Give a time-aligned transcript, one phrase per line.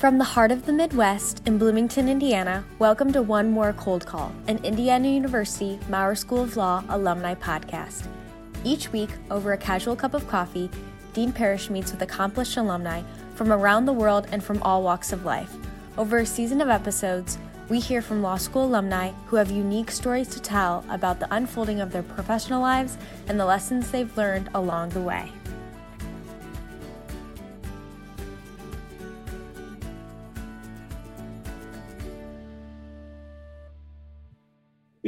[0.00, 4.32] From the heart of the Midwest in Bloomington, Indiana, welcome to One More Cold Call,
[4.48, 8.06] an Indiana University Maurer School of Law alumni podcast.
[8.64, 10.70] Each week, over a casual cup of coffee,
[11.12, 13.02] Dean Parrish meets with accomplished alumni
[13.34, 15.52] from around the world and from all walks of life.
[15.98, 17.36] Over a season of episodes,
[17.68, 21.82] we hear from law school alumni who have unique stories to tell about the unfolding
[21.82, 22.96] of their professional lives
[23.28, 25.30] and the lessons they've learned along the way.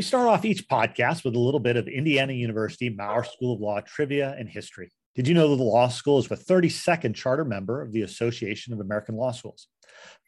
[0.03, 3.61] We start off each podcast with a little bit of Indiana University Maurer School of
[3.61, 4.91] Law trivia and history.
[5.15, 8.73] Did you know that the law school is the 32nd charter member of the Association
[8.73, 9.69] of American Law Schools?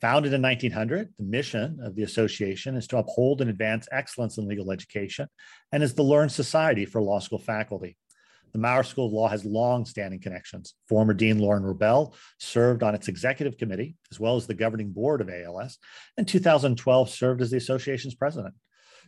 [0.00, 4.46] Founded in 1900, the mission of the association is to uphold and advance excellence in
[4.46, 5.26] legal education
[5.72, 7.96] and is the learned society for law school faculty.
[8.52, 10.74] The Maurer School of Law has long-standing connections.
[10.88, 15.20] Former Dean Lauren Robel served on its executive committee, as well as the governing board
[15.20, 15.78] of ALS,
[16.16, 18.54] and 2012 served as the association's president.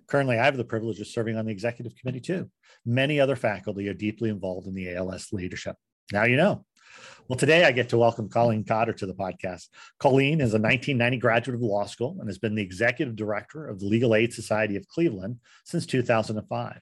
[0.09, 2.51] Currently, I have the privilege of serving on the executive committee too.
[2.85, 5.77] Many other faculty are deeply involved in the ALS leadership.
[6.13, 6.65] Now you know.
[7.29, 9.67] Well, today I get to welcome Colleen Cotter to the podcast.
[9.99, 13.81] Colleen is a 1990 graduate of law school and has been the executive director of
[13.81, 16.81] the Legal Aid Society of Cleveland since 2005.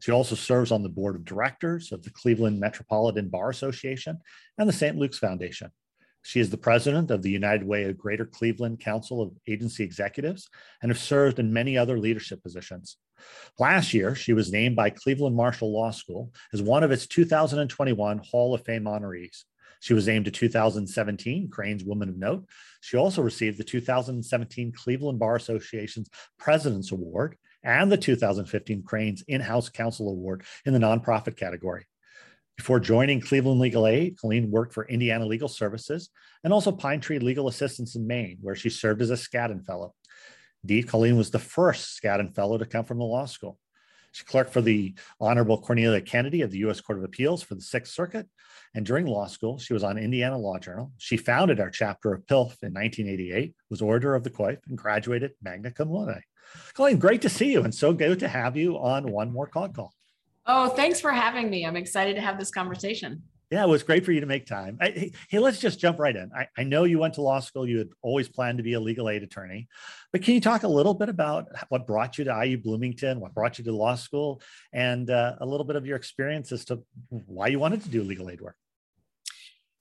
[0.00, 4.18] She also serves on the board of directors of the Cleveland Metropolitan Bar Association
[4.58, 4.96] and the St.
[4.96, 5.70] Luke's Foundation.
[6.26, 10.48] She is the president of the United Way of Greater Cleveland Council of Agency Executives
[10.82, 12.96] and has served in many other leadership positions.
[13.60, 18.18] Last year, she was named by Cleveland Marshall Law School as one of its 2021
[18.18, 19.44] Hall of Fame honorees.
[19.78, 22.48] She was named a 2017 Crain's Woman of Note.
[22.80, 26.10] She also received the 2017 Cleveland Bar Association's
[26.40, 31.86] President's Award and the 2015 Crain's In-House Counsel Award in the nonprofit category.
[32.56, 36.08] Before joining Cleveland Legal Aid, Colleen worked for Indiana Legal Services
[36.42, 39.94] and also Pine Tree Legal Assistance in Maine, where she served as a Skadden Fellow.
[40.64, 43.58] Indeed, Colleen was the first Skadden Fellow to come from the law school.
[44.12, 46.80] She clerked for the Honorable Cornelia Kennedy of the U.S.
[46.80, 48.26] Court of Appeals for the Sixth Circuit.
[48.74, 50.90] And during law school, she was on Indiana Law Journal.
[50.96, 55.32] She founded our chapter of PILF in 1988, was Order of the Coif, and graduated
[55.42, 56.22] magna cum laude.
[56.72, 59.92] Colleen, great to see you, and so good to have you on One More Call.
[60.46, 61.66] Oh, thanks for having me.
[61.66, 63.22] I'm excited to have this conversation.
[63.50, 64.76] Yeah, it was great for you to make time.
[64.80, 66.30] I, hey, let's just jump right in.
[66.36, 67.68] I, I, know you went to law school.
[67.68, 69.68] You had always planned to be a legal aid attorney,
[70.12, 73.34] but can you talk a little bit about what brought you to IU Bloomington, what
[73.34, 74.42] brought you to law school,
[74.72, 78.02] and uh, a little bit of your experience as to why you wanted to do
[78.02, 78.56] legal aid work?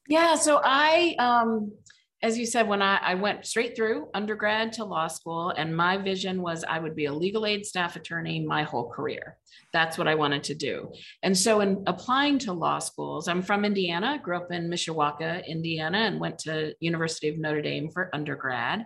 [0.07, 1.71] Yeah, so I um,
[2.21, 5.97] as you said, when I, I, went straight through undergrad to law school, and my
[5.97, 9.37] vision was I would be a legal aid staff attorney my whole career.
[9.73, 10.91] That's what I wanted to do.
[11.23, 15.99] And so, in applying to law schools, I'm from Indiana, grew up in Mishawaka, Indiana,
[15.99, 18.85] and went to University of Notre Dame for undergrad.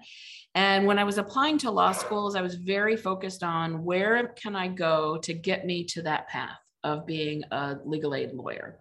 [0.55, 4.55] And when I was applying to law schools, I was very focused on where can
[4.55, 8.79] I go to get me to that path of being a legal aid lawyer.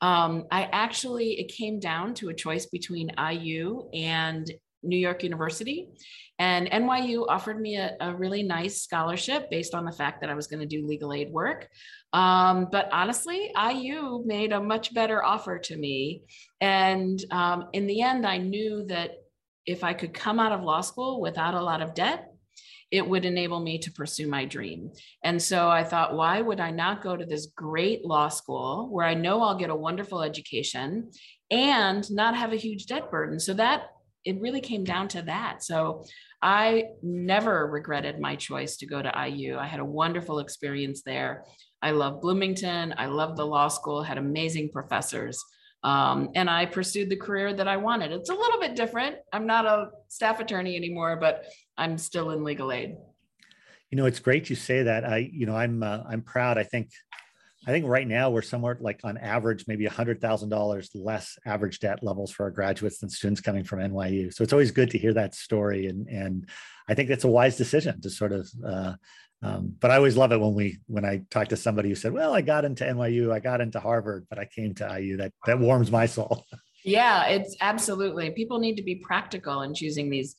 [0.00, 4.50] Um, I actually, it came down to a choice between IU and
[4.82, 5.88] New York University.
[6.38, 10.34] And NYU offered me a, a, really nice scholarship based on the fact that I
[10.34, 11.68] was going to do legal aid work.
[12.12, 16.22] Um, but honestly, IU made a much better offer to me.
[16.60, 19.16] And um, in the end, I knew that
[19.66, 22.32] if I could come out of law school without a lot of debt,
[22.90, 24.90] it would enable me to pursue my dream.
[25.22, 29.06] And so I thought, why would I not go to this great law school where
[29.06, 31.10] I know I'll get a wonderful education
[31.50, 33.38] and not have a huge debt burden?
[33.38, 33.90] So that
[34.24, 35.62] it really came down to that.
[35.62, 36.04] So
[36.42, 39.56] I never regretted my choice to go to IU.
[39.56, 41.44] I had a wonderful experience there.
[41.82, 42.94] I love Bloomington.
[42.96, 45.42] I love the law school, had amazing professors.
[45.84, 48.12] Um, and I pursued the career that I wanted.
[48.12, 49.16] It's a little bit different.
[49.32, 51.44] I'm not a staff attorney anymore, but
[51.78, 52.96] I'm still in legal aid.
[53.90, 55.04] You know, it's great you say that.
[55.04, 56.58] I, you know, I'm uh, I'm proud.
[56.58, 56.90] I think
[57.66, 62.30] I think right now we're somewhere like on average, maybe $100,000 less average debt levels
[62.30, 64.32] for our graduates than students coming from NYU.
[64.32, 65.86] So it's always good to hear that story.
[65.86, 66.48] And, and
[66.88, 68.94] I think that's a wise decision to sort of uh,
[69.40, 72.12] um, but I always love it when we when I talk to somebody who said,
[72.12, 75.32] "Well, I got into NYU, I got into Harvard, but I came to IU." That
[75.46, 76.44] that warms my soul.
[76.84, 78.30] Yeah, it's absolutely.
[78.30, 80.36] People need to be practical in choosing these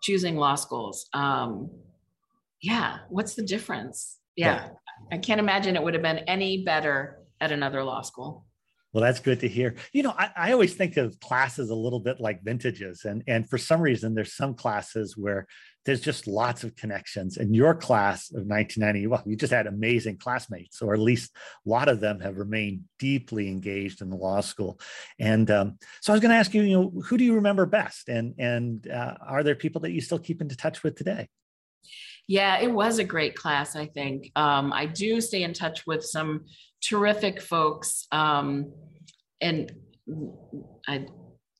[0.00, 1.06] choosing law schools.
[1.12, 1.70] Um,
[2.62, 4.18] yeah, what's the difference?
[4.36, 4.68] Yeah, yeah,
[5.12, 8.44] I can't imagine it would have been any better at another law school.
[8.92, 9.76] Well, that's good to hear.
[9.92, 13.48] You know, I, I, always think of classes a little bit like vintages, and and
[13.48, 15.46] for some reason, there's some classes where
[15.84, 17.36] there's just lots of connections.
[17.36, 21.32] And your class of 1990, well, you just had amazing classmates, or at least
[21.66, 24.78] a lot of them have remained deeply engaged in the law school.
[25.18, 27.66] And um, so I was going to ask you, you know, who do you remember
[27.66, 31.28] best, and and uh, are there people that you still keep in touch with today?
[32.28, 33.74] Yeah, it was a great class.
[33.74, 36.44] I think um, I do stay in touch with some
[36.80, 38.06] terrific folks.
[38.12, 38.72] Um,
[39.40, 39.72] and
[40.86, 41.06] I,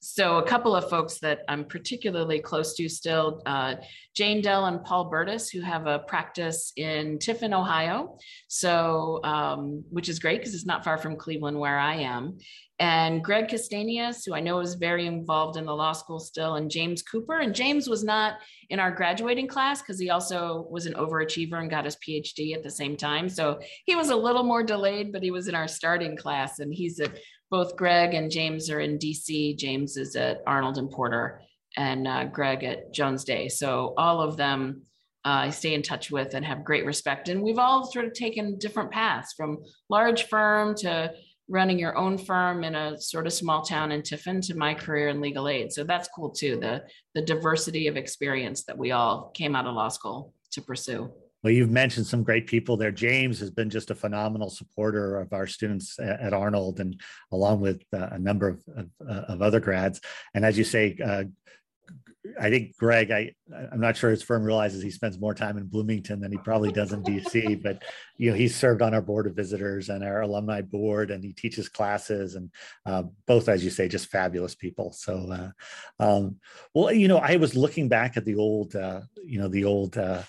[0.00, 3.76] so a couple of folks that I'm particularly close to still, uh,
[4.14, 8.19] Jane Dell and Paul Burtis, who have a practice in Tiffin, Ohio.
[8.49, 12.38] So, um, which is great because it's not far from Cleveland where I am
[12.81, 16.71] and Greg Castanias, who I know is very involved in the law school still, and
[16.71, 17.41] James Cooper.
[17.41, 18.38] And James was not
[18.71, 22.62] in our graduating class because he also was an overachiever and got his PhD at
[22.62, 23.29] the same time.
[23.29, 26.59] So he was a little more delayed, but he was in our starting class.
[26.59, 27.19] And he's at
[27.50, 29.59] both Greg and James are in DC.
[29.59, 31.43] James is at Arnold and Porter,
[31.77, 33.49] and uh, Greg at Jones Day.
[33.49, 34.87] So all of them
[35.27, 37.29] uh, I stay in touch with and have great respect.
[37.29, 39.59] And we've all sort of taken different paths from
[39.91, 41.12] large firm to
[41.50, 45.08] running your own firm in a sort of small town in Tiffin to my career
[45.08, 45.73] in legal aid.
[45.73, 46.58] So that's cool too.
[46.58, 51.12] The the diversity of experience that we all came out of law school to pursue.
[51.43, 52.93] Well, you've mentioned some great people there.
[52.93, 57.00] James has been just a phenomenal supporter of our students at Arnold, and
[57.32, 60.03] along with uh, a number of, of, uh, of, other grads.
[60.35, 61.25] And as you say, uh,
[62.38, 63.32] I think Greg, I
[63.72, 66.70] I'm not sure his firm realizes he spends more time in Bloomington than he probably
[66.70, 67.82] does in DC, but
[68.19, 71.32] you know he's served on our board of visitors and our alumni board, and he
[71.32, 72.50] teaches classes, and
[72.84, 74.93] uh, both, as you say, just fabulous people.
[74.93, 76.37] So, uh, um,
[76.75, 79.96] well, you know, I was looking back at the old, uh, you know, the old.
[79.96, 80.22] Uh,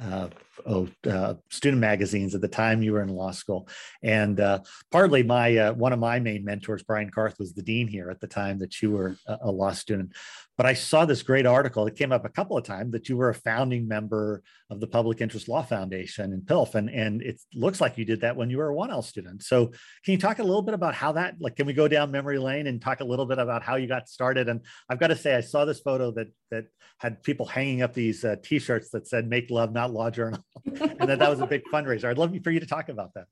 [0.00, 0.28] uh,
[0.66, 3.68] oh, uh, student magazines at the time you were in law school,
[4.02, 4.60] and uh,
[4.90, 8.20] partly my uh, one of my main mentors, Bryant Garth, was the dean here at
[8.20, 10.12] the time that you were a, a law student.
[10.56, 11.86] But I saw this great article.
[11.86, 14.86] It came up a couple of times that you were a founding member of the
[14.86, 18.48] Public Interest Law Foundation in PILF, and and it looks like you did that when
[18.48, 19.42] you were a 1L student.
[19.42, 21.36] So can you talk a little bit about how that?
[21.40, 23.86] Like, can we go down memory lane and talk a little bit about how you
[23.86, 24.48] got started?
[24.48, 26.66] And I've got to say, I saw this photo that that
[26.98, 31.00] had people hanging up these uh, T-shirts that said "Make Love, Not Law Journal," and
[31.00, 32.04] that that was a big fundraiser.
[32.04, 33.26] I'd love for you to talk about that.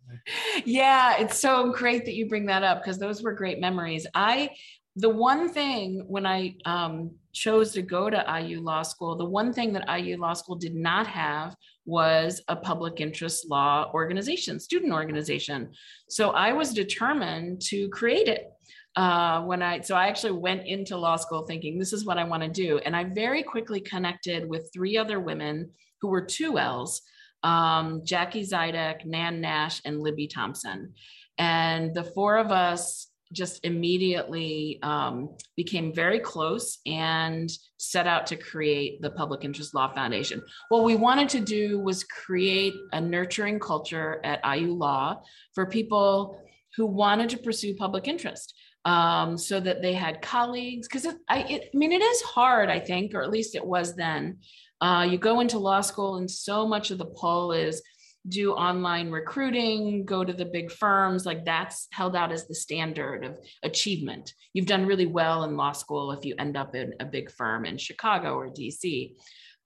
[0.65, 4.06] Yeah, it's so great that you bring that up because those were great memories.
[4.15, 4.50] I
[4.96, 9.52] the one thing when I um, chose to go to IU Law School, the one
[9.52, 14.93] thing that IU Law School did not have was a public interest law organization, student
[14.93, 15.70] organization.
[16.08, 18.50] So I was determined to create it.
[18.96, 22.23] Uh, when I so I actually went into law school thinking this is what I
[22.23, 25.70] want to do, and I very quickly connected with three other women
[26.00, 27.02] who were two L's,
[27.43, 30.94] um, Jackie Zidek, Nan Nash, and Libby Thompson,
[31.38, 38.37] and the four of us just immediately um, became very close and set out to
[38.37, 40.43] create the Public Interest Law Foundation.
[40.69, 45.23] What we wanted to do was create a nurturing culture at IU Law
[45.55, 46.41] for people
[46.76, 48.55] who wanted to pursue public interest.
[48.87, 52.81] Um, so that they had colleagues, because I, it, I mean, it is hard, I
[52.81, 54.41] think, or at least it was then.
[54.79, 57.81] Uh, you go into law school, and so much of the pull is
[58.29, 63.25] do online recruiting, go to the big firms, like that's held out as the standard
[63.25, 64.32] of achievement.
[64.55, 67.67] You've done really well in law school if you end up in a big firm
[67.67, 69.15] in Chicago or DC.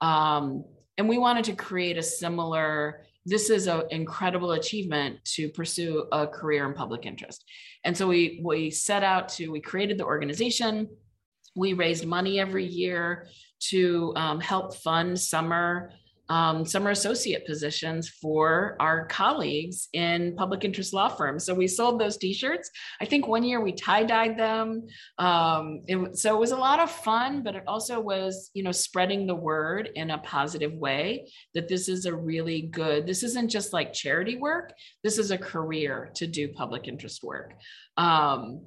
[0.01, 0.65] Um,
[0.97, 6.27] and we wanted to create a similar, this is an incredible achievement to pursue a
[6.27, 7.45] career in public interest.
[7.85, 10.89] And so we, we set out to, we created the organization.
[11.55, 13.27] We raised money every year
[13.69, 15.91] to um, help fund summer
[16.29, 21.45] um, summer associate positions for our colleagues in public interest law firms.
[21.45, 22.69] So we sold those T-shirts.
[23.01, 24.87] I think one year we tie-dyed them.
[25.17, 28.71] Um, it, so it was a lot of fun, but it also was, you know,
[28.71, 33.07] spreading the word in a positive way that this is a really good.
[33.07, 34.73] This isn't just like charity work.
[35.03, 37.53] This is a career to do public interest work.
[37.97, 38.61] Um,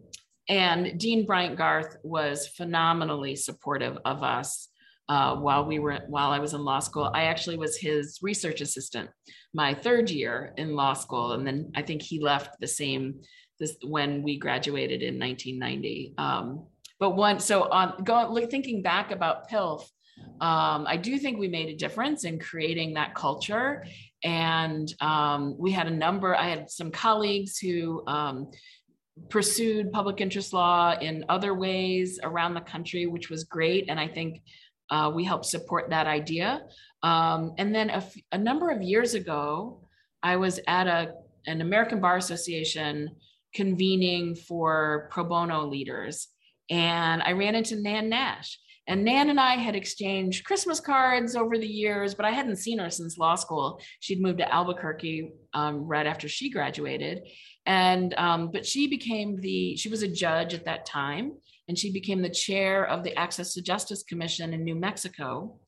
[0.49, 4.69] and Dean Bryant Garth was phenomenally supportive of us
[5.09, 7.11] uh, while we were while I was in law school.
[7.15, 9.11] I actually was his research assistant
[9.55, 13.21] my third year in law school, and then I think he left the same
[13.59, 16.15] this when we graduated in 1990.
[16.19, 16.67] Um,
[16.99, 19.83] but one so on going thinking back about PILF,
[20.41, 23.85] um, I do think we made a difference in creating that culture.
[24.25, 28.51] And um, we had a number, I had some colleagues who um,
[29.29, 33.87] pursued public interest law in other ways around the country, which was great.
[33.89, 34.43] And I think
[34.93, 36.61] uh, we help support that idea.
[37.03, 39.81] Um, and then a, f- a number of years ago,
[40.23, 41.15] I was at a,
[41.47, 43.17] an American Bar Association
[43.55, 46.29] convening for pro bono leaders.
[46.69, 48.59] And I ran into Nan Nash.
[48.87, 52.79] And Nan and I had exchanged Christmas cards over the years, but I hadn't seen
[52.79, 53.81] her since law school.
[54.01, 57.23] She'd moved to Albuquerque um, right after she graduated.
[57.65, 61.33] And, um, but she became the, she was a judge at that time,
[61.73, 65.59] and she became the chair of the Access to Justice Commission in New Mexico.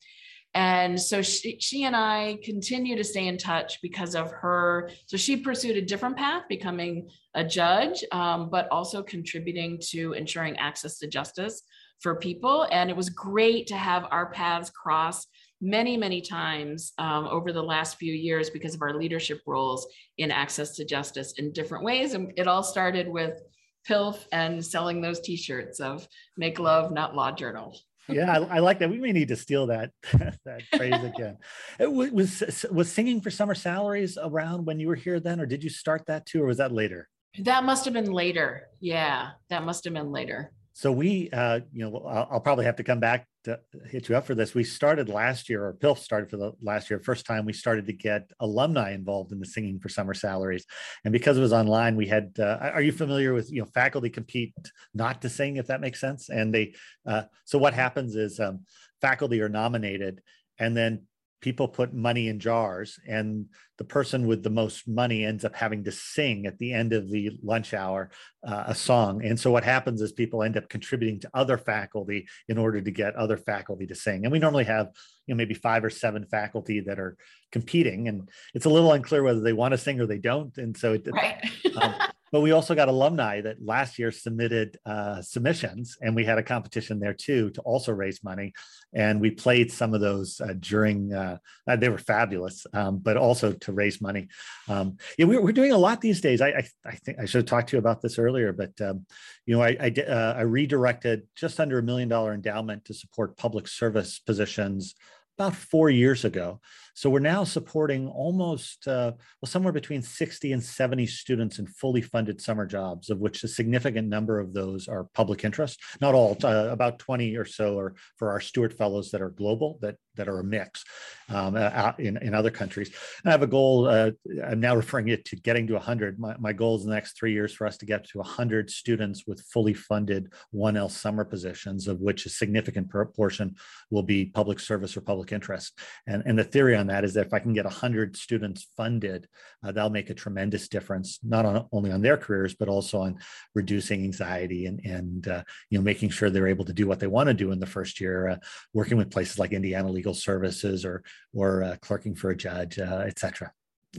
[0.53, 4.91] And so she, she and I continue to stay in touch because of her.
[5.07, 10.55] So she pursued a different path, becoming a judge, um, but also contributing to ensuring
[10.57, 11.63] access to justice
[12.01, 12.67] for people.
[12.71, 15.25] And it was great to have our paths cross
[15.59, 19.87] many, many times um, over the last few years because of our leadership roles
[20.19, 22.13] in access to justice in different ways.
[22.13, 23.41] And it all started with
[23.87, 27.75] PILF and selling those t-shirts of make love, not law journal
[28.07, 28.89] yeah, I, I, like that.
[28.89, 29.91] We may need to steal that
[30.45, 31.37] that phrase again.
[31.79, 35.63] It was was singing for summer salaries around when you were here then, or did
[35.63, 37.09] you start that too, or was that later?
[37.39, 38.67] That must have been later.
[38.79, 40.51] Yeah, that must have been later.
[40.77, 43.57] So we, uh, you know, I'll, I'll, probably have to come back to
[43.89, 44.53] hit you up for this.
[44.53, 46.99] We started last year, or PILF started for the last year.
[46.99, 50.65] First time we started to get alumni involved in the singing for summer salaries,
[51.05, 52.33] and because it was online, we had.
[52.37, 54.53] Uh, are you familiar with you know faculty compete
[54.93, 56.27] not to sing, if that makes sense?
[56.27, 56.73] And they,
[57.05, 58.65] uh, so what happens is um,
[58.99, 60.21] faculty are nominated,
[60.59, 61.03] and then
[61.45, 63.45] people put money in jars and
[63.77, 67.07] the person with the most money ends up having to sing at the end of
[67.11, 68.09] the lunch hour
[68.47, 69.23] uh, a song.
[69.23, 72.89] And so what happens is people end up contributing to other faculty in order to
[72.89, 74.25] get other faculty to sing.
[74.25, 74.87] And we normally have
[75.27, 77.15] you know maybe five or seven faculty that are
[77.51, 80.57] competing and it's a little unclear whether they want to sing or they don't.
[80.57, 81.47] And so it, right.
[81.79, 81.93] um,
[82.35, 86.43] but we also got alumni that last year submitted uh, submissions, and we had a
[86.43, 88.51] competition there too to also raise money.
[88.93, 91.37] And we played some of those uh, during, uh,
[91.77, 94.27] they were fabulous, um, but also to raise money.
[94.67, 96.41] Um, yeah, we're, we're doing a lot these days.
[96.41, 99.05] I, I, I, think I should have talked to you about this earlier, but um,
[99.45, 103.37] you know, I, I, uh, I redirected just under a million dollar endowment to support
[103.37, 104.93] public service positions
[105.37, 106.59] about four years ago.
[106.93, 109.11] So we're now supporting almost, uh,
[109.41, 113.49] well, somewhere between 60 and 70 students in fully funded summer jobs, of which a
[113.49, 115.81] significant number of those are public interest.
[115.99, 119.77] Not all, uh, about 20 or so are for our Stewart Fellows that are global,
[119.81, 120.85] that, that are a mix
[121.29, 122.89] um, out in, in other countries.
[123.23, 124.11] And I have a goal, uh,
[124.45, 126.19] I'm now referring it to getting to 100.
[126.19, 128.69] My, my goal is in the next three years for us to get to 100
[128.69, 133.55] students with fully funded 1L summer positions, of which a significant portion
[133.91, 135.77] will be public service or public interest.
[136.07, 138.67] And, and the theory on on that is that if I can get 100 students
[138.77, 139.27] funded,
[139.63, 143.17] uh, that'll make a tremendous difference, not on, only on their careers, but also on
[143.55, 147.07] reducing anxiety and, and uh, you know, making sure they're able to do what they
[147.07, 148.37] want to do in the first year, uh,
[148.73, 153.05] working with places like Indiana Legal Services or, or uh, clerking for a judge, uh,
[153.07, 153.51] et cetera.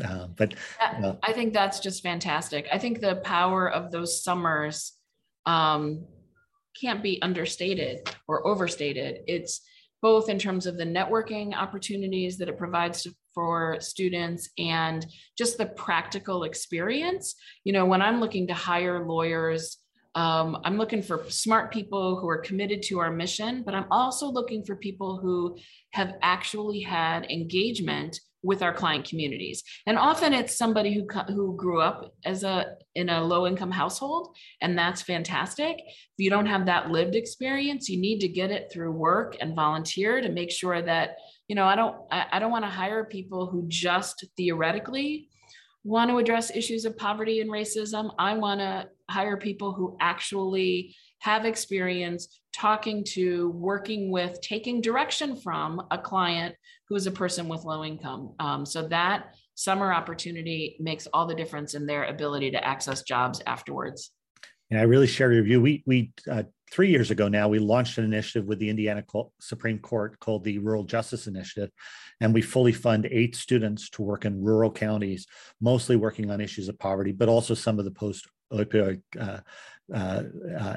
[0.04, 2.68] Uh, but I think that's just fantastic.
[2.72, 4.92] I think the power of those summers
[5.46, 6.04] um,
[6.80, 9.22] can't be understated or overstated.
[9.26, 9.62] It's
[10.02, 15.04] both in terms of the networking opportunities that it provides for students and
[15.36, 17.34] just the practical experience.
[17.64, 19.78] You know, when I'm looking to hire lawyers,
[20.16, 24.26] um, I'm looking for smart people who are committed to our mission, but I'm also
[24.26, 25.58] looking for people who
[25.92, 29.62] have actually had engagement with our client communities.
[29.86, 34.36] And often it's somebody who who grew up as a in a low income household
[34.62, 35.76] and that's fantastic.
[35.78, 39.54] If you don't have that lived experience you need to get it through work and
[39.56, 41.16] volunteer to make sure that
[41.48, 45.28] you know i don't i, I don't want to hire people who just theoretically
[45.86, 48.12] want to address issues of poverty and racism.
[48.18, 55.36] I want to hire people who actually have experience talking to, working with, taking direction
[55.36, 56.54] from a client
[56.88, 58.34] who is a person with low income.
[58.38, 63.42] Um, so that summer opportunity makes all the difference in their ability to access jobs
[63.46, 64.10] afterwards.
[64.70, 65.60] And I really share your view.
[65.60, 69.04] We we uh, three years ago now we launched an initiative with the Indiana
[69.40, 71.70] Supreme Court called the Rural Justice Initiative,
[72.20, 75.26] and we fully fund eight students to work in rural counties,
[75.60, 79.40] mostly working on issues of poverty, but also some of the post opioid uh,
[79.94, 80.22] uh,
[80.58, 80.76] uh,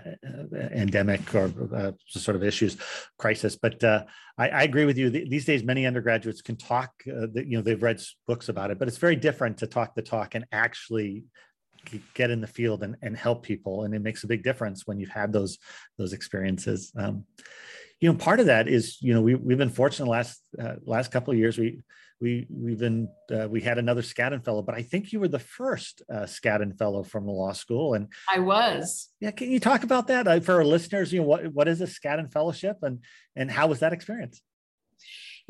[0.71, 2.77] endemic or uh, sort of issues,
[3.17, 3.55] crisis.
[3.55, 4.03] But uh,
[4.38, 5.09] I, I, agree with you.
[5.09, 6.91] These days, many undergraduates can talk.
[7.07, 10.03] Uh, you know, they've read books about it, but it's very different to talk the
[10.03, 11.23] talk and actually
[12.13, 13.83] get in the field and, and help people.
[13.83, 15.57] And it makes a big difference when you've had those
[15.98, 16.91] those experiences.
[16.98, 17.25] Um,
[18.00, 21.12] you know, part of that is you know we we've been fortunate last uh, last
[21.12, 21.57] couple of years.
[21.57, 21.81] We
[22.21, 25.39] we we've been uh, we had another Skadden fellow, but I think you were the
[25.39, 27.93] first uh, Skadden fellow from the law school.
[27.93, 29.09] And I was.
[29.19, 31.12] Yeah, can you talk about that uh, for our listeners?
[31.12, 33.00] You know, what what is a Skadden fellowship, and
[33.36, 34.41] and how was that experience?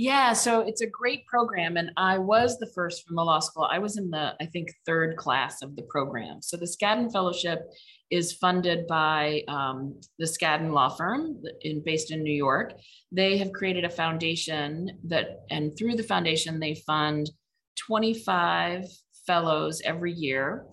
[0.02, 1.76] Yeah, so it's a great program.
[1.76, 3.68] And I was the first from the law school.
[3.70, 6.42] I was in the, I think, third class of the program.
[6.42, 7.70] So the Skadden Fellowship
[8.10, 12.76] is funded by um, the Skadden Law Firm in, based in New York.
[13.12, 17.30] They have created a foundation that, and through the foundation, they fund
[17.86, 18.86] 25
[19.28, 20.66] fellows every year.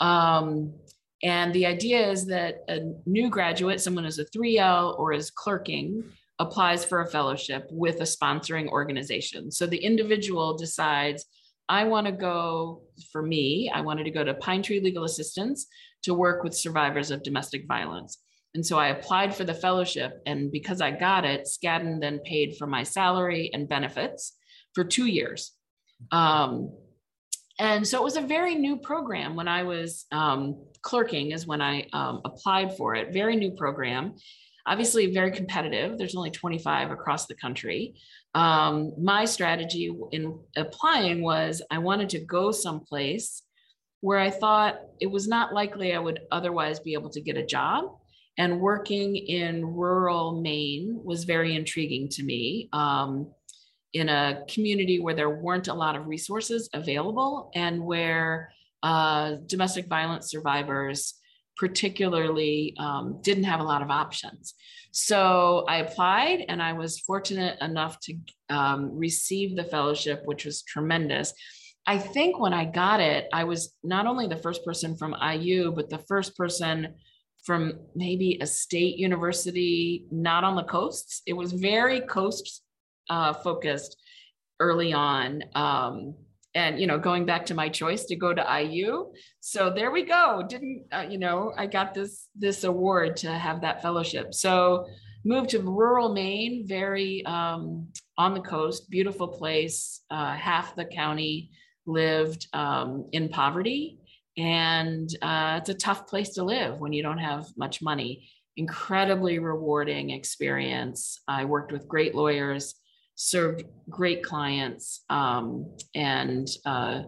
[0.00, 0.74] Um,
[1.22, 6.04] and the idea is that a new graduate, someone who's a 3L or is clerking,
[6.38, 9.50] applies for a fellowship with a sponsoring organization.
[9.50, 11.26] So the individual decides,
[11.68, 15.66] I want to go, for me, I wanted to go to Pine Tree Legal Assistance
[16.02, 18.18] to work with survivors of domestic violence.
[18.54, 20.20] And so I applied for the fellowship.
[20.26, 24.36] And because I got it, Skadden then paid for my salary and benefits
[24.74, 25.52] for two years.
[26.12, 26.72] Um,
[27.58, 31.60] and so it was a very new program when I was um, clerking, is when
[31.60, 33.12] I um, applied for it.
[33.12, 34.14] Very new program
[34.66, 35.98] obviously very competitive.
[35.98, 37.94] There's only 25 across the country.
[38.34, 43.42] Um, my strategy in applying was I wanted to go someplace
[44.00, 47.46] where I thought it was not likely I would otherwise be able to get a
[47.46, 47.84] job.
[48.36, 52.68] And working in rural Maine was very intriguing to me.
[52.72, 53.28] Um,
[53.94, 58.52] in a community where there weren't a lot of resources available and where
[58.82, 61.14] uh, domestic violence survivors
[61.56, 64.54] particularly um, didn't have a lot of options.
[64.92, 68.16] So I applied and I was fortunate enough to
[68.48, 71.32] um, receive the fellowship, which was tremendous.
[71.86, 75.72] I think when I got it, I was not only the first person from IU,
[75.72, 76.94] but the first person
[77.44, 81.22] from maybe a state university not on the coasts.
[81.26, 82.62] It was very coast
[83.10, 83.96] uh, focused
[84.60, 85.42] early on.
[85.54, 86.14] Um,
[86.54, 90.04] and you know going back to my choice to go to iu so there we
[90.04, 90.42] go.
[90.48, 94.32] Didn't uh, you know i got this this award to have that fellowship.
[94.32, 94.86] So
[95.24, 100.00] moved to rural maine very um, on the coast beautiful place.
[100.10, 101.50] Uh, half the county
[101.86, 103.98] lived um, in poverty.
[104.36, 108.28] And uh, it's a tough place to live when you don't have much money.
[108.56, 111.20] Incredibly rewarding experience.
[111.28, 112.74] I worked with great lawyers
[113.14, 117.02] served great clients um, and uh,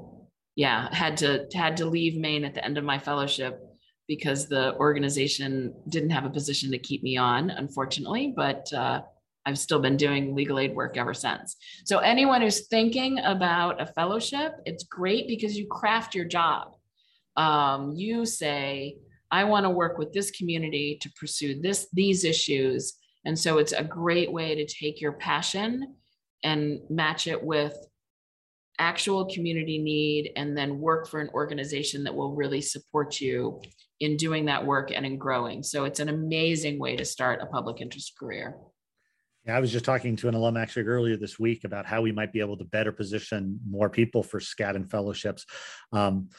[0.55, 3.61] yeah had to had to leave maine at the end of my fellowship
[4.09, 9.03] because the organization didn't have a position to keep me on unfortunately but uh,
[9.47, 11.57] i've still been doing legal aid work ever since.
[11.85, 16.73] So anyone who's thinking about a fellowship it's great because you craft your job.
[17.37, 18.97] Um, you say
[19.31, 22.95] i want to work with this community to pursue this these issues
[23.27, 25.97] and so it's a great way to take your passion
[26.45, 27.77] and match it with
[28.79, 33.61] actual community need and then work for an organization that will really support you
[33.99, 35.63] in doing that work and in growing.
[35.65, 38.55] So it's an amazing way to start a public interest career.
[39.47, 42.11] Yeah, I was just talking to an alum actually earlier this week about how we
[42.11, 45.47] might be able to better position more people for Skadden fellowships.
[45.93, 46.31] Um,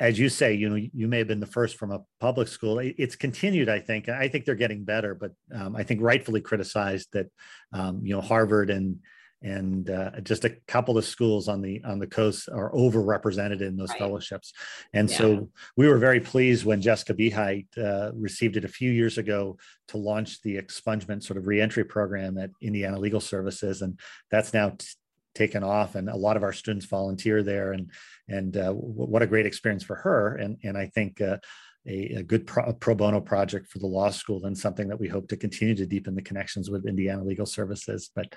[0.00, 2.78] as you say, you know, you may have been the first from a public school.
[2.78, 4.08] It's continued, I think.
[4.08, 7.26] I think they're getting better, but um, I think rightfully criticized that,
[7.74, 8.96] um, you know, Harvard and
[9.44, 13.76] and uh, just a couple of schools on the on the coast are overrepresented in
[13.76, 13.98] those right.
[13.98, 14.54] fellowships.
[14.94, 15.16] And yeah.
[15.16, 19.58] so we were very pleased when Jessica Behite uh, received it a few years ago
[19.88, 24.70] to launch the expungement sort of reentry program at Indiana Legal Services, and that's now
[24.70, 24.86] t-
[25.34, 25.94] taken off.
[25.94, 27.90] And a lot of our students volunteer there, and
[28.28, 30.36] and uh, w- what a great experience for her.
[30.36, 31.20] And and I think.
[31.20, 31.36] Uh,
[31.86, 35.08] a, a, good pro, pro, bono project for the law school and something that we
[35.08, 38.10] hope to continue to deepen the connections with Indiana Legal Services.
[38.14, 38.34] But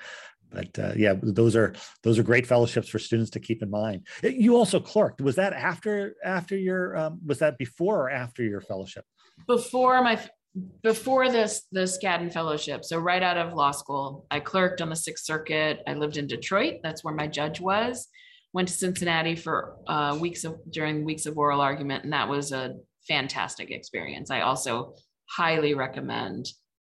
[0.49, 4.07] but uh, yeah, those are those are great fellowships for students to keep in mind.
[4.23, 5.21] You also clerked.
[5.21, 9.05] Was that after after your um, was that before or after your fellowship?
[9.45, 10.19] Before my
[10.81, 12.83] before this the Skadden Fellowship.
[12.83, 15.81] So right out of law school, I clerked on the Sixth Circuit.
[15.88, 16.75] I lived in Detroit.
[16.81, 18.07] That's where my judge was.
[18.53, 22.51] Went to Cincinnati for uh, weeks of during weeks of oral argument, and that was
[22.51, 22.75] a
[23.08, 24.32] fantastic experience.
[24.32, 24.96] I also
[25.30, 26.48] highly recommend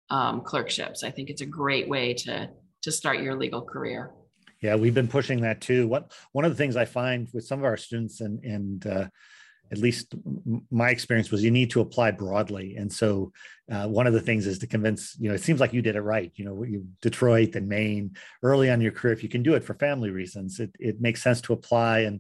[0.10, 1.04] um, clerkships.
[1.04, 2.50] I think it's a great way to
[2.84, 4.12] to start your legal career.
[4.62, 5.88] Yeah, we've been pushing that too.
[5.88, 9.08] What one of the things I find with some of our students and and uh,
[9.72, 10.14] at least
[10.70, 13.32] my experience was you need to apply broadly and so
[13.72, 15.96] uh, one of the things is to convince you know it seems like you did
[15.96, 16.64] it right you know
[17.02, 20.60] detroit and maine early on your career if you can do it for family reasons
[20.60, 22.20] it, it makes sense to apply and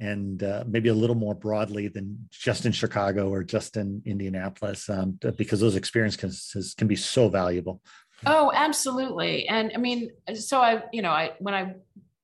[0.00, 4.88] and uh, maybe a little more broadly than just in chicago or just in indianapolis
[4.88, 7.80] um, because those experiences can be so valuable
[8.24, 9.48] Oh, absolutely.
[9.48, 11.74] And I mean, so I, you know, I when I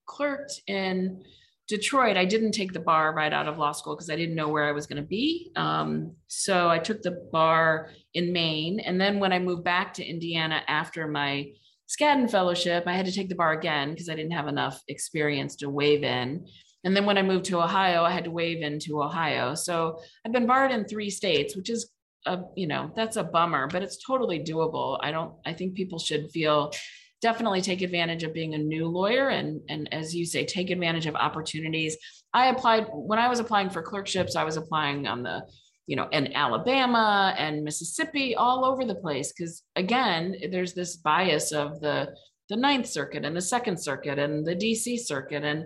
[0.06, 1.22] clerked in
[1.66, 4.48] Detroit, I didn't take the bar right out of law school because I didn't know
[4.48, 5.52] where I was going to be.
[5.56, 10.04] Um, so I took the bar in Maine, and then when I moved back to
[10.04, 11.50] Indiana after my
[11.88, 15.56] Skadden Fellowship, I had to take the bar again because I didn't have enough experience
[15.56, 16.46] to waive in.
[16.84, 19.54] And then when I moved to Ohio, I had to waive into Ohio.
[19.54, 21.90] So I've been barred in three states, which is
[22.26, 24.98] a, you know, that's a bummer, but it's totally doable.
[25.02, 26.72] I don't, I think people should feel
[27.20, 31.06] definitely take advantage of being a new lawyer and and as you say take advantage
[31.06, 31.96] of opportunities
[32.32, 35.42] i applied when i was applying for clerkships i was applying on the
[35.86, 41.50] you know in alabama and mississippi all over the place because again there's this bias
[41.52, 42.08] of the
[42.48, 45.64] the ninth circuit and the second circuit and the dc circuit and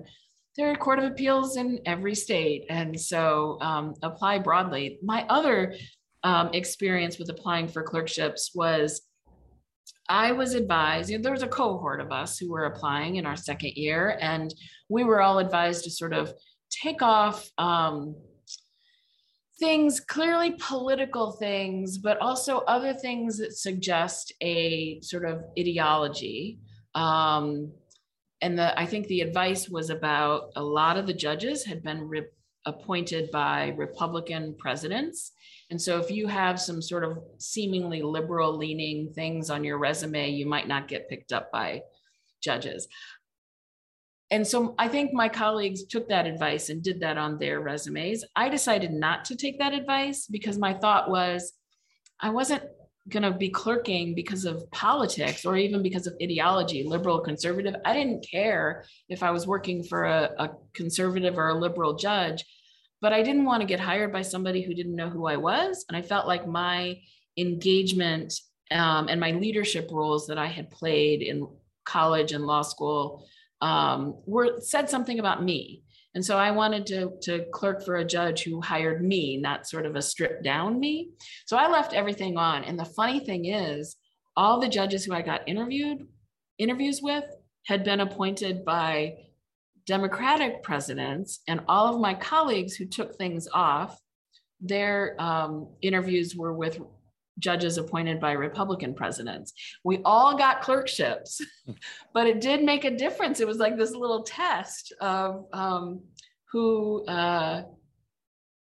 [0.57, 5.75] there are court of appeals in every state and so um, apply broadly my other
[6.25, 9.03] um, experience with applying for clerkships was
[10.09, 13.27] I was advised, you know, there was a cohort of us who were applying in
[13.27, 14.53] our second year, and
[14.89, 16.35] we were all advised to sort of
[16.71, 18.17] take off um,
[19.59, 26.59] things, clearly political things, but also other things that suggest a sort of ideology.
[26.95, 27.73] Um,
[28.43, 32.09] and the, I think the advice was about a lot of the judges had been
[32.09, 32.27] re-
[32.67, 35.33] appointed by Republican presidents.
[35.71, 40.31] And so if you have some sort of seemingly liberal leaning things on your resume,
[40.31, 41.83] you might not get picked up by
[42.43, 42.89] judges.
[44.31, 48.25] And so I think my colleagues took that advice and did that on their resumes.
[48.35, 51.53] I decided not to take that advice because my thought was
[52.21, 52.65] I wasn't
[53.09, 57.75] going to be clerking because of politics or even because of ideology, liberal, conservative.
[57.85, 62.45] I didn't care if I was working for a, a conservative or a liberal judge,
[63.01, 65.85] but I didn't want to get hired by somebody who didn't know who I was.
[65.89, 67.01] And I felt like my
[67.37, 68.35] engagement
[68.71, 71.49] um, and my leadership roles that I had played in
[71.85, 73.27] college and law school
[73.61, 75.83] um, were said something about me.
[76.15, 79.87] And so I wanted to, to clerk for a judge who hired me, not sort
[79.87, 81.11] of a stripped down me.
[81.47, 82.65] So I left everything on.
[82.65, 83.97] And the funny thing is,
[84.37, 86.07] all the judges who I got interviewed
[86.59, 87.25] interviews with
[87.67, 89.15] had been appointed by
[89.87, 93.99] Democratic presidents, and all of my colleagues who took things off,
[94.61, 96.81] their um, interviews were with
[97.39, 99.53] judges appointed by Republican presidents.
[99.85, 101.41] We all got clerkships,
[102.15, 103.41] but it did make a difference.
[103.41, 106.03] It was like this little test of um,
[106.51, 107.65] who, uh,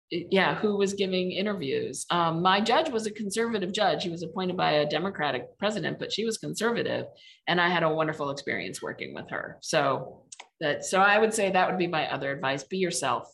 [0.09, 2.05] yeah, who was giving interviews.
[2.09, 4.03] Um, my judge was a conservative judge.
[4.03, 7.05] He was appointed by a Democratic president, but she was conservative,
[7.47, 9.57] and I had a wonderful experience working with her.
[9.61, 10.23] So
[10.59, 13.33] that, so I would say that would be my other advice: be yourself.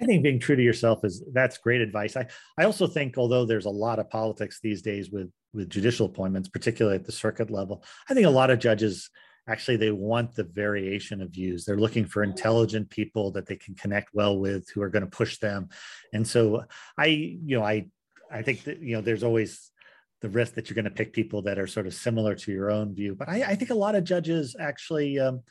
[0.00, 2.16] I think being true to yourself is that's great advice.
[2.16, 2.26] I,
[2.58, 6.48] I also think although there's a lot of politics these days with with judicial appointments,
[6.48, 9.10] particularly at the circuit level, I think a lot of judges
[9.48, 11.64] actually they want the variation of views.
[11.64, 15.10] They're looking for intelligent people that they can connect well with who are going to
[15.10, 15.68] push them.
[16.12, 16.64] And so
[16.96, 17.88] I, you know, I
[18.30, 19.70] I think that you know there's always
[20.20, 22.70] the risk that you're going to pick people that are sort of similar to your
[22.70, 23.14] own view.
[23.14, 25.42] But I, I think a lot of judges actually um,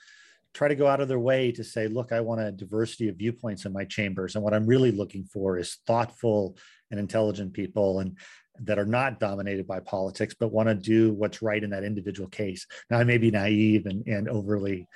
[0.53, 3.17] try to go out of their way to say, look, I want a diversity of
[3.17, 4.35] viewpoints in my chambers.
[4.35, 6.57] And what I'm really looking for is thoughtful
[6.89, 8.17] and intelligent people and
[8.59, 12.29] that are not dominated by politics, but want to do what's right in that individual
[12.29, 12.67] case.
[12.89, 14.87] Now, I may be naive and, and overly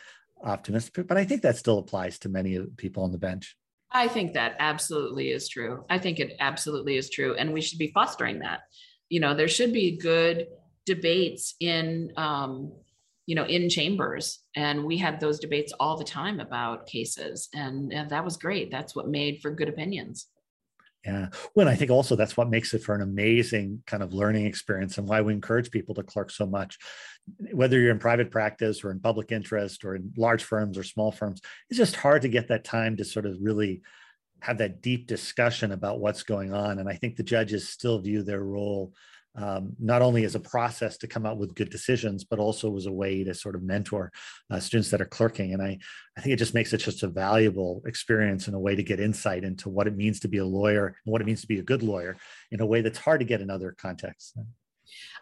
[0.43, 3.55] optimistic, but I think that still applies to many people on the bench.
[3.91, 5.85] I think that absolutely is true.
[5.89, 7.35] I think it absolutely is true.
[7.35, 8.61] And we should be fostering that.
[9.09, 10.47] You know, there should be good
[10.85, 12.73] debates in um,
[13.25, 17.91] you know in chambers and we had those debates all the time about cases and,
[17.91, 20.27] and that was great that's what made for good opinions
[21.05, 21.27] yeah.
[21.53, 24.97] Well, I think also that's what makes it for an amazing kind of learning experience
[24.97, 26.79] and why we encourage people to clerk so much.
[27.51, 31.11] Whether you're in private practice or in public interest or in large firms or small
[31.11, 33.83] firms, it's just hard to get that time to sort of really
[34.39, 36.79] have that deep discussion about what's going on.
[36.79, 38.93] And I think the judges still view their role
[39.36, 42.86] um, not only as a process to come out with good decisions, but also as
[42.86, 44.12] a way to sort of mentor
[44.50, 45.54] uh, students that are clerking.
[45.54, 45.78] And I,
[46.17, 49.00] I think it just makes it just a valuable experience and a way to get
[49.00, 51.60] insight into what it means to be a lawyer and what it means to be
[51.60, 52.17] a good lawyer
[52.52, 54.34] in a way that's hard to get in other contexts.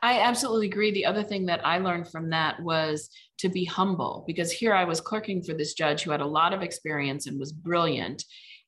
[0.01, 0.91] I absolutely agree.
[0.91, 4.83] The other thing that I learned from that was to be humble because here I
[4.83, 8.23] was clerking for this judge who had a lot of experience and was brilliant.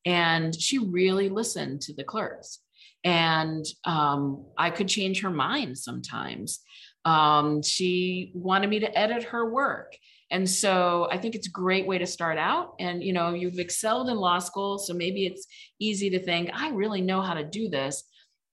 [0.05, 2.59] And she really listened to the clerks
[3.05, 6.59] and um, I could change her mind sometimes.
[7.05, 9.95] Um, she wanted me to edit her work.
[10.31, 12.73] And so I think it's a great way to start out.
[12.79, 14.79] And, you know, you've excelled in law school.
[14.79, 15.45] So maybe it's
[15.79, 18.03] easy to think, I really know how to do this.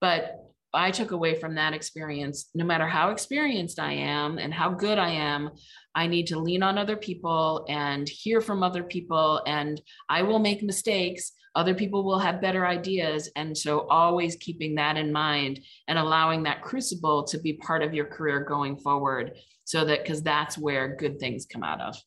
[0.02, 0.36] But
[0.74, 4.98] I took away from that experience, no matter how experienced I am and how good
[4.98, 5.50] I am,
[5.96, 9.42] I need to lean on other people and hear from other people.
[9.46, 11.34] And I will make mistakes.
[11.56, 13.30] Other people will have better ideas.
[13.36, 17.94] And so, always keeping that in mind and allowing that crucible to be part of
[17.94, 19.34] your career going forward.
[19.66, 21.98] So that, because that's where good things come out of.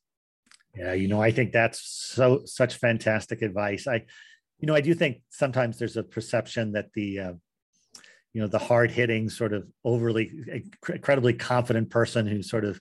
[0.74, 3.87] Yeah, you know, I think that's so such fantastic advice.
[3.87, 4.05] I,
[4.59, 7.33] you know, I do think sometimes there's a perception that the, uh,
[8.35, 10.31] you know, the hard hitting, sort of overly,
[10.88, 12.81] incredibly confident person who sort of,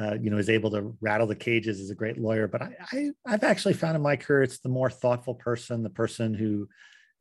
[0.00, 2.48] uh, you know, is able to rattle the cages is a great lawyer.
[2.48, 5.90] But I, I, I've actually found in my career it's the more thoughtful person, the
[5.90, 6.68] person who,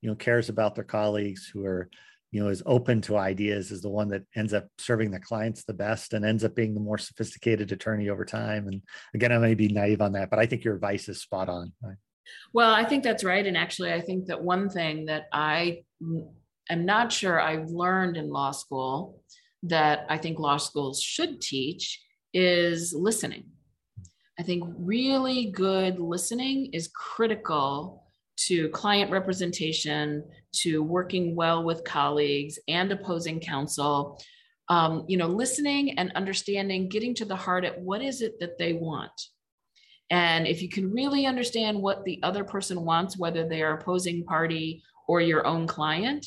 [0.02, 1.90] you know, cares about their colleagues, who are,
[2.32, 5.64] you know is open to ideas is the one that ends up serving the clients
[5.64, 8.68] the best and ends up being the more sophisticated attorney over time.
[8.68, 8.82] And
[9.14, 11.74] again i may be naive on that but i think your advice is spot on.
[12.52, 13.46] Well i think that's right.
[13.46, 15.84] And actually i think that one thing that i
[16.69, 19.21] am not sure i've learned in law school
[19.63, 21.99] that i think law schools should teach
[22.34, 23.45] is listening.
[24.39, 28.04] I think really good listening is critical
[28.36, 30.23] to client representation
[30.54, 34.19] to working well with colleagues and opposing counsel.
[34.69, 38.58] Um, you know listening and understanding getting to the heart at what is it that
[38.58, 39.12] they want.
[40.10, 44.23] And if you can really understand what the other person wants whether they are opposing
[44.23, 46.26] party or your own client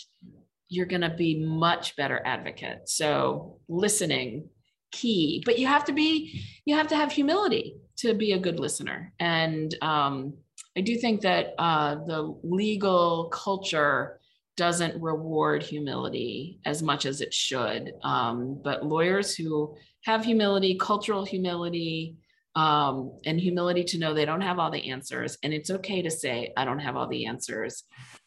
[0.68, 2.88] you're going to be much better advocate.
[2.88, 4.48] So listening
[4.92, 5.42] key.
[5.44, 9.12] But you have to be you have to have humility to be a good listener.
[9.18, 10.34] And um,
[10.76, 14.20] I do think that uh, the legal culture
[14.56, 17.92] doesn't reward humility as much as it should.
[18.02, 22.16] Um, but lawyers who have humility, cultural humility,
[22.54, 26.10] um, and humility to know they don't have all the answers, and it's okay to
[26.10, 27.82] say, I don't have all the answers,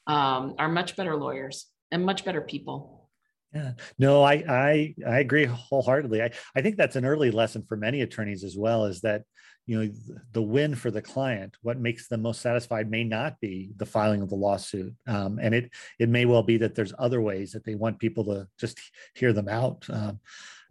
[0.09, 3.09] um, are much better lawyers and much better people.
[3.53, 6.21] Yeah, no, I I I agree wholeheartedly.
[6.21, 8.85] I I think that's an early lesson for many attorneys as well.
[8.85, 9.23] Is that
[9.69, 9.93] you know
[10.31, 14.23] the win for the client what makes them most satisfied may not be the filing
[14.23, 15.69] of the lawsuit um, and it
[15.99, 18.79] it may well be that there's other ways that they want people to just
[19.13, 20.19] hear them out um,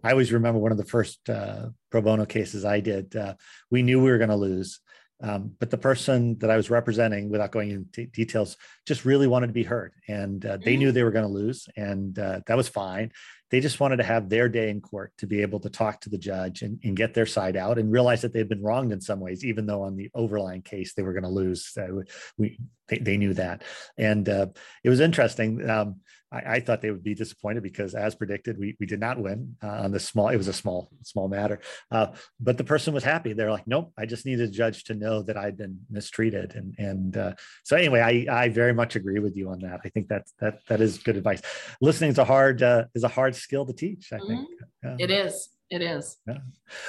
[0.03, 3.35] i always remember one of the first uh, pro bono cases i did uh,
[3.71, 4.81] we knew we were going to lose
[5.21, 9.49] um, but the person that I was representing, without going into details, just really wanted
[9.49, 10.95] to be heard, and uh, they knew mm.
[10.95, 13.11] they were going to lose, and uh, that was fine.
[13.51, 16.11] They just wanted to have their day in court to be able to talk to
[16.11, 19.01] the judge and, and get their side out, and realize that they'd been wronged in
[19.01, 21.77] some ways, even though on the overlying case they were going to lose.
[21.77, 22.03] Uh,
[22.37, 23.63] we they, they, knew that,
[23.97, 24.47] and uh,
[24.85, 25.69] it was interesting.
[25.69, 25.97] Um,
[26.31, 29.57] I, I, thought they would be disappointed because, as predicted, we we did not win
[29.63, 30.29] uh, on the small.
[30.29, 31.61] It was a small small matter,
[31.91, 32.09] uh,
[32.41, 33.33] but the person was happy.
[33.33, 36.75] They're like, nope, I just needed a judge to know that I'd been mistreated, and
[36.79, 39.81] and uh, so anyway, I I very much agree with you on that.
[39.85, 41.43] I think that that that is good advice.
[41.81, 44.13] Listening is a hard uh, is a hard skill to teach.
[44.13, 44.29] I mm-hmm.
[44.29, 44.49] think
[44.83, 44.97] yeah.
[44.99, 46.17] it is it is.
[46.27, 46.39] Yeah.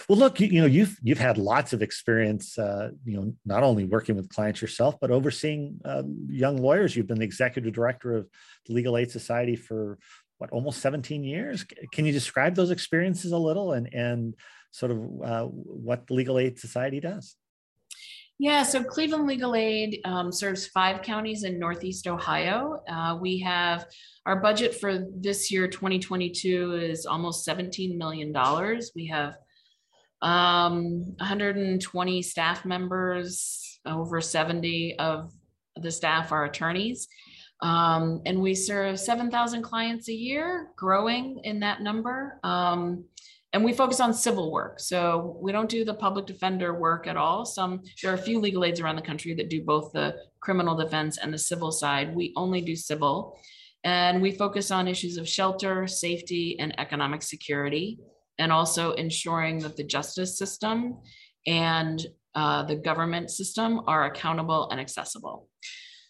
[0.08, 3.64] well look you, you, know you've you've had lots of experience uh, you know not
[3.64, 6.96] only working with clients yourself but overseeing uh, young lawyers.
[6.96, 8.28] You've been the executive director of
[8.66, 9.98] the legal aid society for
[10.38, 11.66] what almost 17 years?
[11.92, 14.36] Can you describe those experiences a little and and
[14.72, 17.36] sort of uh, what the legal aid society does
[18.40, 22.82] yeah, so Cleveland Legal Aid um, serves five counties in Northeast Ohio.
[22.90, 23.86] Uh, we have
[24.26, 28.34] our budget for this year, 2022, is almost $17 million.
[28.96, 29.36] We have
[30.22, 35.34] um, 120 staff members, over 70 of
[35.76, 37.10] the staff are attorneys.
[37.62, 42.40] Um, and we serve 7,000 clients a year, growing in that number.
[43.52, 44.80] And we focus on civil work.
[44.80, 47.46] So we don't do the public defender work at all.
[47.46, 50.76] Some there are a few legal aids around the country that do both the criminal
[50.76, 52.16] defense and the civil side.
[52.16, 53.40] We only do civil.
[53.84, 58.00] And we focus on issues of shelter, safety, and economic security,
[58.38, 60.98] and also ensuring that the justice system
[61.48, 65.48] and uh, the government system are accountable and accessible.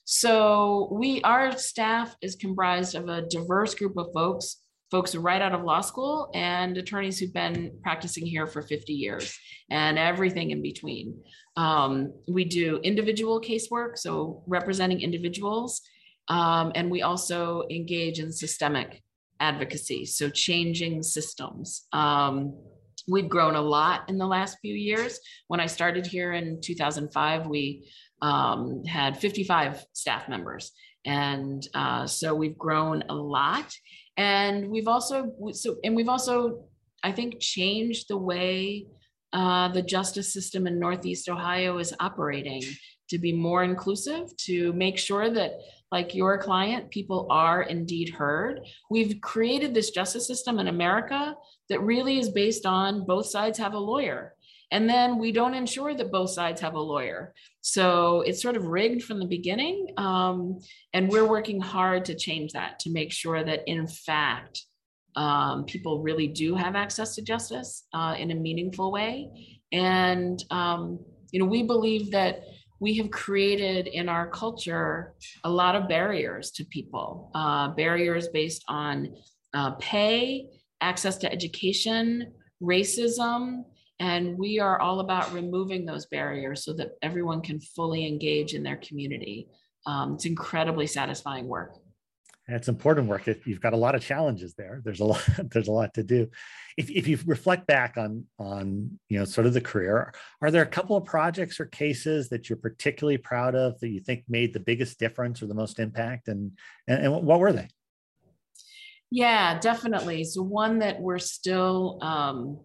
[0.04, 4.58] So we our staff is comprised of a diverse group of folks
[4.92, 9.38] folks right out of law school and attorneys who've been practicing here for 50 years
[9.70, 11.22] and everything in between.
[11.56, 15.82] Um, we do individual casework, so representing individuals,
[16.28, 19.02] um, and we also engage in systemic
[19.40, 21.88] advocacy, so changing systems.
[21.94, 22.58] Um,
[23.08, 25.20] we've grown a lot in the last few years.
[25.48, 27.90] When I started here in 2005, we
[28.22, 30.72] um, had 55 staff members.
[31.06, 33.74] And uh, so we've grown a lot
[34.20, 36.64] and we've also so and we've also
[37.04, 38.86] i think changed the way
[39.32, 42.64] uh, the justice system in northeast ohio is operating
[43.10, 45.54] to be more inclusive, to make sure that,
[45.92, 48.62] like your client, people are indeed heard.
[48.92, 51.36] We've created this justice system in America
[51.70, 54.36] that really is based on both sides have a lawyer.
[54.72, 57.34] And then we don't ensure that both sides have a lawyer.
[57.62, 59.88] So it's sort of rigged from the beginning.
[59.98, 60.60] Um,
[60.94, 64.62] and we're working hard to change that to make sure that, in fact,
[65.16, 69.58] um, people really do have access to justice uh, in a meaningful way.
[69.72, 71.00] And, um,
[71.32, 72.44] you know, we believe that
[72.80, 78.64] we have created in our culture a lot of barriers to people, uh, barriers based
[78.68, 79.16] on
[79.54, 80.48] uh, pay,
[80.80, 83.64] access to education, racism,
[84.00, 88.64] and we are all about removing those barriers so that everyone can fully engage in
[88.64, 89.48] their community.
[89.86, 91.76] Um, it's incredibly satisfying work.
[92.48, 93.28] it's important work.
[93.46, 94.82] You've got a lot of challenges there.
[94.84, 95.28] There's a lot.
[95.52, 96.30] There's a lot to do.
[96.78, 100.64] If, if you reflect back on on you know sort of the career, are there
[100.64, 104.54] a couple of projects or cases that you're particularly proud of that you think made
[104.54, 106.54] the biggest difference or the most impact, and
[106.88, 107.68] and, and what were they?
[109.12, 110.24] Yeah, definitely.
[110.24, 112.60] So one that we're still um,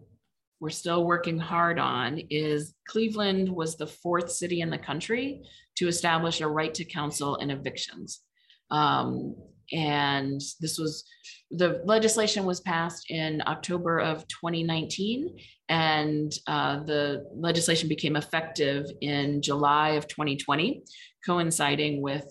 [0.65, 5.43] we're still working hard on is Cleveland was the fourth city in the country
[5.75, 8.21] to establish a right to counsel in evictions.
[8.71, 9.35] Um,
[9.71, 11.03] and this was
[11.51, 15.37] the legislation was passed in October of 2019,
[15.69, 20.81] and uh, the legislation became effective in July of 2020,
[21.23, 22.25] coinciding with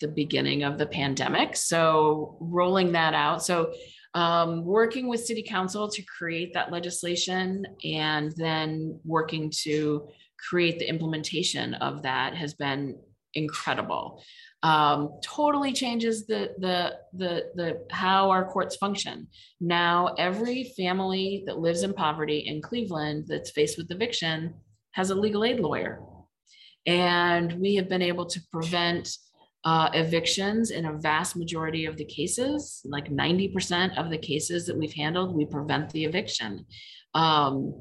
[0.00, 1.56] the beginning of the pandemic.
[1.56, 3.42] So, rolling that out.
[3.42, 3.72] So,
[4.16, 10.08] um, working with city council to create that legislation and then working to
[10.48, 12.98] create the implementation of that has been
[13.34, 14.22] incredible.
[14.62, 19.28] Um, totally changes the, the the the how our courts function.
[19.60, 24.54] Now every family that lives in poverty in cleveland that's faced with eviction
[24.92, 26.00] has a legal aid lawyer.
[26.86, 29.14] And we have been able to prevent
[29.66, 34.78] uh, evictions in a vast majority of the cases, like 90% of the cases that
[34.78, 36.64] we've handled, we prevent the eviction.
[37.14, 37.74] Um,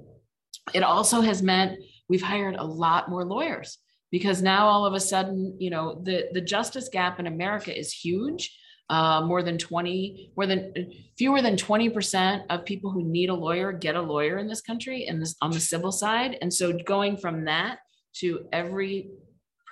[0.73, 1.77] it also has meant
[2.09, 3.77] we've hired a lot more lawyers
[4.11, 7.93] because now all of a sudden, you know, the, the justice gap in America is
[7.93, 8.57] huge.
[8.87, 10.71] Uh, more than 20, more than
[11.17, 15.05] fewer than 20% of people who need a lawyer get a lawyer in this country
[15.05, 16.37] and this on the civil side.
[16.41, 17.79] And so going from that
[18.17, 19.09] to every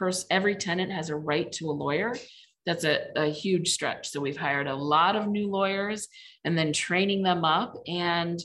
[0.04, 2.14] person, every tenant has a right to a lawyer.
[2.66, 4.10] That's a, a huge stretch.
[4.10, 6.08] So we've hired a lot of new lawyers
[6.44, 7.78] and then training them up.
[7.88, 8.40] And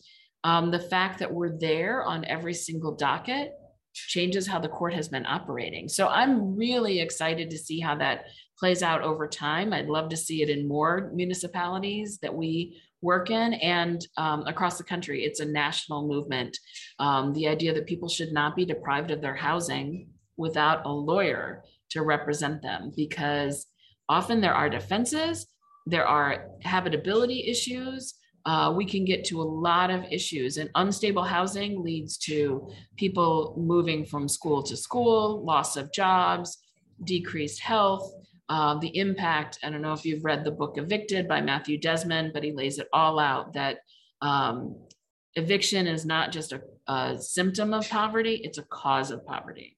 [0.44, 3.52] um, the fact that we're there on every single docket
[3.92, 5.88] changes how the court has been operating.
[5.88, 9.72] So I'm really excited to see how that plays out over time.
[9.72, 14.78] I'd love to see it in more municipalities that we work in and um, across
[14.78, 15.24] the country.
[15.24, 16.56] It's a national movement.
[17.00, 20.08] Um, the idea that people should not be deprived of their housing
[20.38, 23.66] without a lawyer to represent them because
[24.08, 25.46] often there are defenses,
[25.86, 28.14] there are habitability issues.
[28.46, 33.54] Uh, we can get to a lot of issues, and unstable housing leads to people
[33.58, 36.56] moving from school to school, loss of jobs,
[37.04, 38.10] decreased health,
[38.48, 39.58] uh, the impact.
[39.62, 42.78] I don't know if you've read the book Evicted by Matthew Desmond, but he lays
[42.78, 43.80] it all out that
[44.22, 44.76] um,
[45.34, 49.76] eviction is not just a, a symptom of poverty, it's a cause of poverty.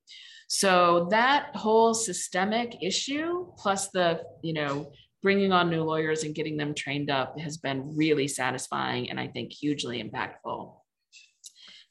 [0.53, 4.91] So that whole systemic issue, plus the, you know,
[5.23, 9.29] bringing on new lawyers and getting them trained up has been really satisfying and I
[9.29, 10.75] think hugely impactful.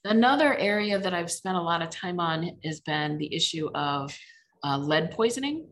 [0.03, 4.13] Another area that I've spent a lot of time on has been the issue of
[4.61, 5.65] uh, lead poisoning.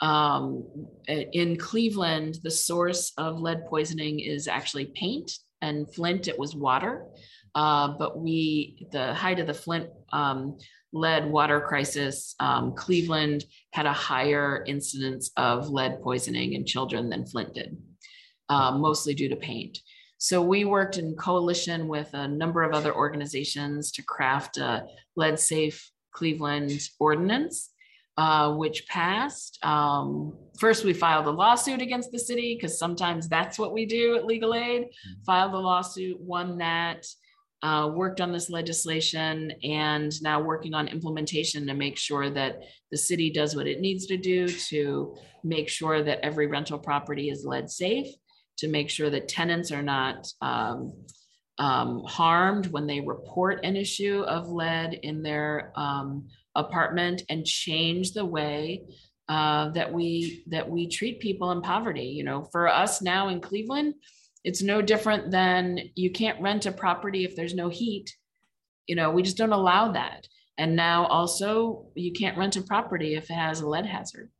[0.00, 0.64] Um,
[1.06, 5.30] in Cleveland, the source of lead poisoning is actually paint,
[5.62, 7.06] and Flint, it was water.
[7.54, 10.58] Uh, but we, the height of the Flint um,
[10.92, 17.26] lead water crisis, um, Cleveland had a higher incidence of lead poisoning in children than
[17.26, 17.76] Flint did,
[18.48, 19.78] uh, mostly due to paint.
[20.18, 25.38] So we worked in coalition with a number of other organizations to craft a lead
[25.38, 27.70] safe Cleveland ordinance,
[28.16, 29.62] uh, which passed.
[29.62, 34.16] Um, first, we filed a lawsuit against the city because sometimes that's what we do
[34.16, 34.84] at Legal Aid.
[34.84, 35.22] Mm-hmm.
[35.26, 37.06] Filed a lawsuit, won that
[37.62, 42.98] uh, worked on this legislation and now working on implementation to make sure that the
[42.98, 47.46] city does what it needs to do to make sure that every rental property is
[47.46, 48.08] lead safe,
[48.58, 50.92] to make sure that tenants are not um,
[51.58, 58.12] um, harmed when they report an issue of lead in their um, apartment, and change
[58.12, 58.82] the way
[59.28, 62.04] uh, that we that we treat people in poverty.
[62.04, 63.94] You know, for us now in Cleveland
[64.46, 68.14] it's no different than you can't rent a property if there's no heat.
[68.86, 70.28] You know, we just don't allow that.
[70.56, 74.30] And now also you can't rent a property if it has a lead hazard.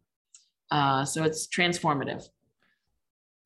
[0.71, 2.25] Uh, so it's transformative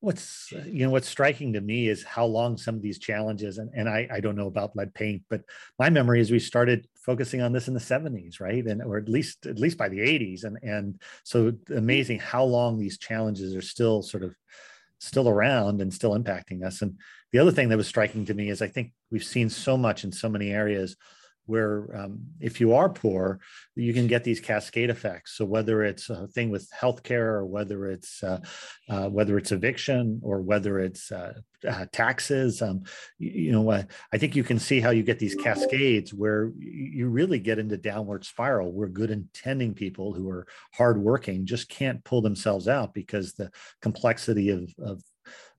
[0.01, 3.69] what's you know what's striking to me is how long some of these challenges and,
[3.75, 5.43] and I, I don't know about lead paint but
[5.77, 9.07] my memory is we started focusing on this in the 70s right and or at
[9.07, 13.61] least at least by the 80s and and so amazing how long these challenges are
[13.61, 14.33] still sort of
[15.01, 16.81] still around and still impacting us.
[16.81, 16.97] And
[17.31, 20.03] the other thing that was striking to me is i think we've seen so much
[20.03, 20.95] in so many areas
[21.51, 23.41] where um, if you are poor,
[23.75, 25.33] you can get these cascade effects.
[25.33, 28.39] So whether it's a thing with healthcare, or whether it's uh,
[28.89, 31.33] uh, whether it's eviction, or whether it's uh,
[31.67, 32.83] uh taxes, um,
[33.19, 37.09] you, you, know, I think you can see how you get these cascades where you
[37.09, 42.21] really get into downward spiral, where good intending people who are hardworking just can't pull
[42.21, 45.03] themselves out because the complexity of, of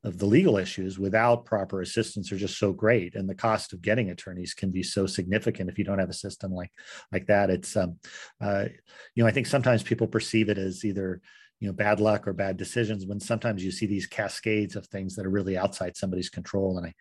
[0.04, 3.14] of the legal issues without proper assistance are just so great.
[3.14, 6.14] And the cost of getting attorneys can be so significant if you don't have a
[6.14, 6.72] system like
[7.12, 7.50] like that.
[7.50, 7.98] It's um
[8.40, 8.66] uh,
[9.14, 11.20] you know i think sometimes people perceive it as either
[11.60, 15.14] you know bad luck or bad decisions when sometimes you see these cascades of things
[15.14, 16.78] that are really outside somebody's control.
[16.78, 16.92] And i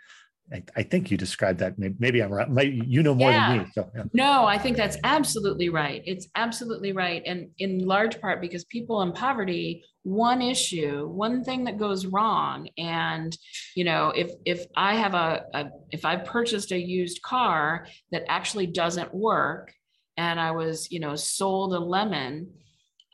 [0.54, 1.80] I, I think you described that.
[1.80, 2.50] Maybe, maybe I'm right.
[2.50, 3.50] Maybe you know more yeah.
[3.50, 3.72] than me.
[3.74, 4.04] So, yeah.
[4.14, 6.02] No, I think that's absolutely right.
[6.06, 7.24] It's absolutely right.
[7.26, 12.68] And in large part because people in poverty, one issue, one thing that goes wrong.
[12.78, 13.36] And,
[13.76, 18.24] you know, if, if I have a, a if I've purchased a used car that
[18.28, 19.74] actually doesn't work
[20.18, 22.52] and I was, you know, sold a lemon,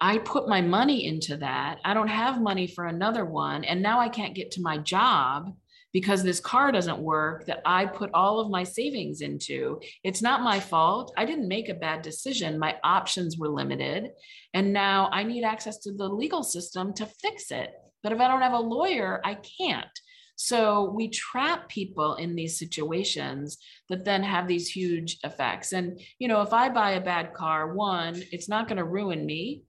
[0.01, 1.79] I put my money into that.
[1.83, 3.63] I don't have money for another one.
[3.63, 5.53] And now I can't get to my job
[5.93, 9.79] because this car doesn't work that I put all of my savings into.
[10.03, 11.13] It's not my fault.
[11.17, 12.59] I didn't make a bad decision.
[12.59, 14.09] My options were limited.
[14.53, 17.71] And now I need access to the legal system to fix it.
[18.03, 19.87] But if I don't have a lawyer, I can't.
[20.35, 23.57] So we trap people in these situations
[23.89, 25.73] that then have these huge effects.
[25.73, 29.25] And, you know, if I buy a bad car, one, it's not going to ruin
[29.25, 29.63] me.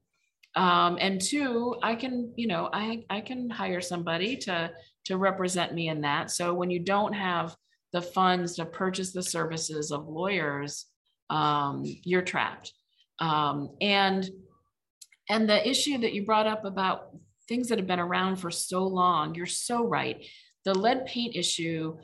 [0.56, 4.70] Um, and two, I can, you know, I, I can hire somebody to
[5.08, 6.30] to represent me in that.
[6.30, 7.56] So when you don't have
[7.94, 10.84] the funds to purchase the services of lawyers,
[11.30, 12.72] um, you're trapped.
[13.18, 14.28] Um, and
[15.30, 17.10] and the issue that you brought up about
[17.48, 20.24] things that have been around for so long, you're so right.
[20.64, 21.96] The lead paint issue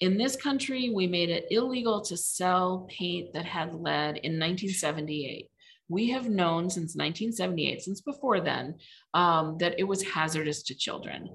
[0.00, 5.50] in this country, we made it illegal to sell paint that had lead in 1978
[5.88, 8.74] we have known since 1978, since before then,
[9.14, 11.28] um, that it was hazardous to children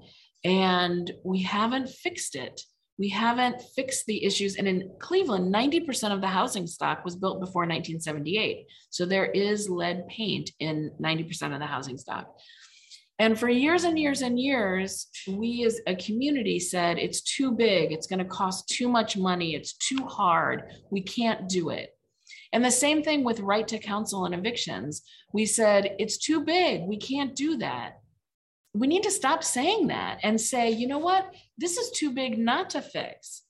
[0.44, 2.60] and we haven't fixed it.
[2.98, 4.56] We haven't fixed the issues.
[4.56, 8.66] And in Cleveland, 90% of the housing stock was built before 1978.
[8.90, 12.36] So there is lead paint in 90% of the housing stock.
[13.18, 17.92] And for years and years and years, we as a community said it's too big,
[17.92, 21.96] it's going to cost too much money, it's too hard, we can't do it.
[22.52, 25.02] And the same thing with right to counsel and evictions.
[25.32, 28.01] We said it's too big, we can't do that
[28.74, 31.34] we need to stop saying that and say, you know what?
[31.58, 33.42] This is too big not to fix.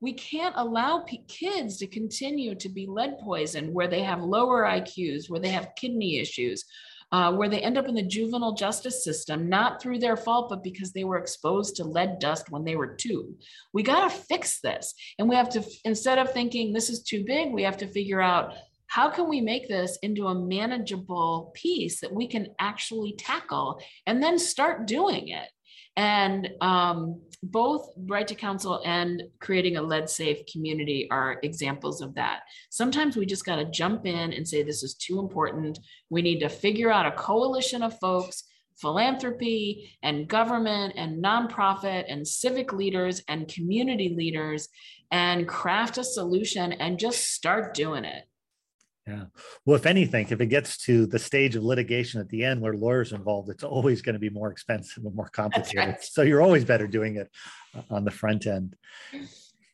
[0.00, 4.64] We can't allow p- kids to continue to be lead poisoned where they have lower
[4.64, 6.64] IQs, where they have kidney issues,
[7.12, 10.62] uh, where they end up in the juvenile justice system, not through their fault, but
[10.62, 13.34] because they were exposed to lead dust when they were two.
[13.72, 14.92] We got to fix this.
[15.18, 18.20] And we have to, instead of thinking this is too big, we have to figure
[18.20, 18.54] out
[18.86, 24.22] how can we make this into a manageable piece that we can actually tackle and
[24.22, 25.48] then start doing it?
[25.96, 32.14] And um, both right to counsel and creating a lead safe community are examples of
[32.16, 32.40] that.
[32.70, 35.78] Sometimes we just got to jump in and say this is too important.
[36.10, 38.44] We need to figure out a coalition of folks
[38.76, 44.68] philanthropy and government and nonprofit and civic leaders and community leaders
[45.10, 48.24] and craft a solution and just start doing it
[49.06, 49.24] yeah.
[49.64, 52.74] Well, if anything, if it gets to the stage of litigation at the end where
[52.74, 55.76] lawyers involved, it's always going to be more expensive and more complicated.
[55.76, 56.02] Right.
[56.02, 57.30] So you're always better doing it
[57.74, 58.74] uh, on the front end.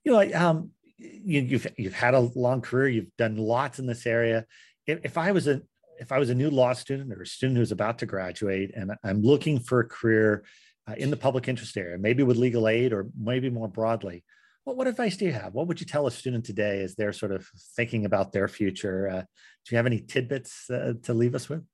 [0.04, 2.88] You know, um, you, have you've, you've had a long career.
[2.88, 4.44] You've done lots in this area.
[4.86, 5.62] If, if I was a
[5.98, 8.92] if I was a new law student or a student who's about to graduate and
[9.04, 10.42] I'm looking for a career
[10.88, 14.24] uh, in the public interest area, maybe with legal aid or maybe more broadly,
[14.64, 15.54] what, what advice do you have?
[15.54, 17.46] What would you tell a student today as they're sort of
[17.76, 19.08] thinking about their future?
[19.08, 21.64] Uh, do you have any tidbits uh, to leave us with?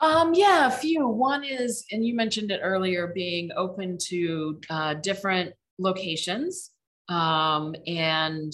[0.00, 1.06] Um, yeah, a few.
[1.06, 6.70] One is, and you mentioned it earlier, being open to uh, different locations.
[7.08, 8.52] Um, and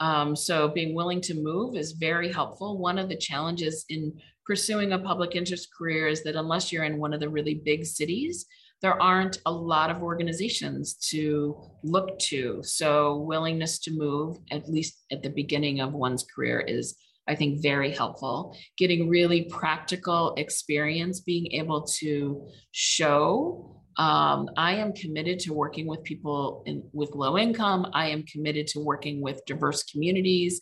[0.00, 2.76] um, so being willing to move is very helpful.
[2.76, 4.12] One of the challenges in
[4.44, 7.86] pursuing a public interest career is that unless you're in one of the really big
[7.86, 8.46] cities,
[8.82, 12.60] there aren't a lot of organizations to look to.
[12.62, 16.96] So, willingness to move, at least at the beginning of one's career, is
[17.28, 18.56] I think very helpful.
[18.76, 26.02] Getting really practical experience, being able to show um, I am committed to working with
[26.02, 27.90] people in, with low income.
[27.92, 30.60] I am committed to working with diverse communities.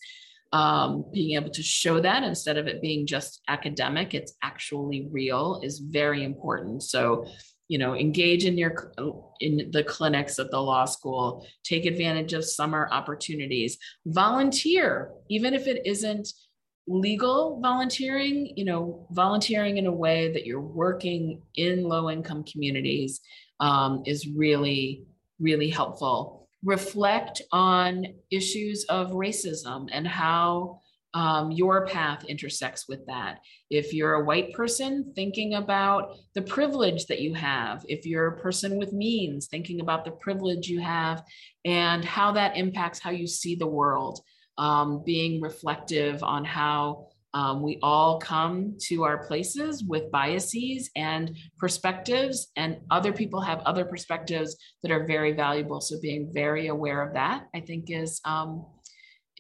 [0.53, 5.61] Um, being able to show that instead of it being just academic, it's actually real
[5.63, 6.83] is very important.
[6.83, 7.25] So,
[7.71, 8.93] you know, engage in your
[9.39, 11.47] in the clinics at the law school.
[11.63, 13.79] Take advantage of summer opportunities.
[14.07, 16.33] Volunteer, even if it isn't
[16.89, 23.21] legal volunteering, you know, volunteering in a way that you're working in low income communities
[23.61, 25.05] um, is really,
[25.39, 26.49] really helpful.
[26.65, 30.80] Reflect on issues of racism and how
[31.15, 33.41] um, your path intersects with that.
[33.69, 37.85] If you're a white person, thinking about the privilege that you have.
[37.89, 41.23] If you're a person with means, thinking about the privilege you have
[41.65, 44.21] and how that impacts how you see the world
[44.59, 51.37] um, being reflective on how um, we all come to our places with biases and
[51.59, 55.81] perspectives, and other people have other perspectives that are very valuable.
[55.81, 58.67] So being very aware of that, I think, is um,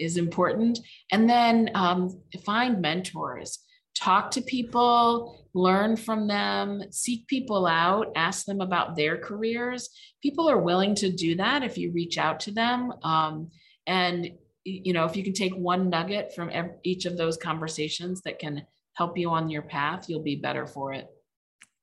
[0.00, 0.80] is important.
[1.12, 3.60] And then um, find mentors,
[3.94, 9.90] talk to people, learn from them, seek people out, ask them about their careers.
[10.22, 12.92] People are willing to do that if you reach out to them.
[13.02, 13.50] Um,
[13.86, 14.30] and
[14.64, 18.38] you know if you can take one nugget from every, each of those conversations that
[18.38, 18.62] can
[18.94, 21.06] help you on your path you'll be better for it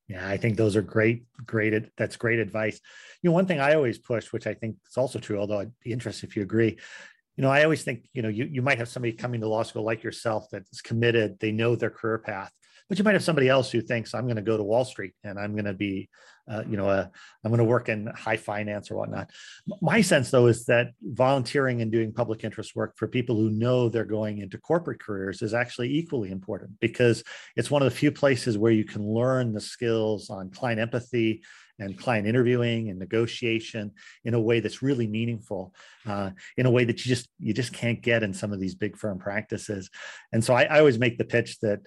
[0.07, 2.80] yeah i think those are great great that's great advice
[3.22, 5.72] you know one thing i always push which i think is also true although i'd
[5.84, 6.78] be interested if you agree
[7.38, 9.63] you know i always think you know you, you might have somebody coming to law
[9.63, 12.51] school like yourself that's committed they know their career path
[12.89, 15.13] but you might have somebody else who thinks I'm going to go to Wall Street
[15.23, 16.09] and I'm going to be,
[16.49, 17.09] uh, you know, i am
[17.43, 19.29] going to work in high finance or whatnot.
[19.81, 23.89] My sense, though, is that volunteering and doing public interest work for people who know
[23.89, 27.23] they're going into corporate careers is actually equally important because
[27.57, 31.43] it's one of the few places where you can learn the skills on client empathy
[31.80, 33.91] and client interviewing and negotiation
[34.23, 35.73] in a way that's really meaningful
[36.05, 38.75] uh, in a way that you just you just can't get in some of these
[38.75, 39.89] big firm practices.
[40.32, 41.80] And so I, I always make the pitch that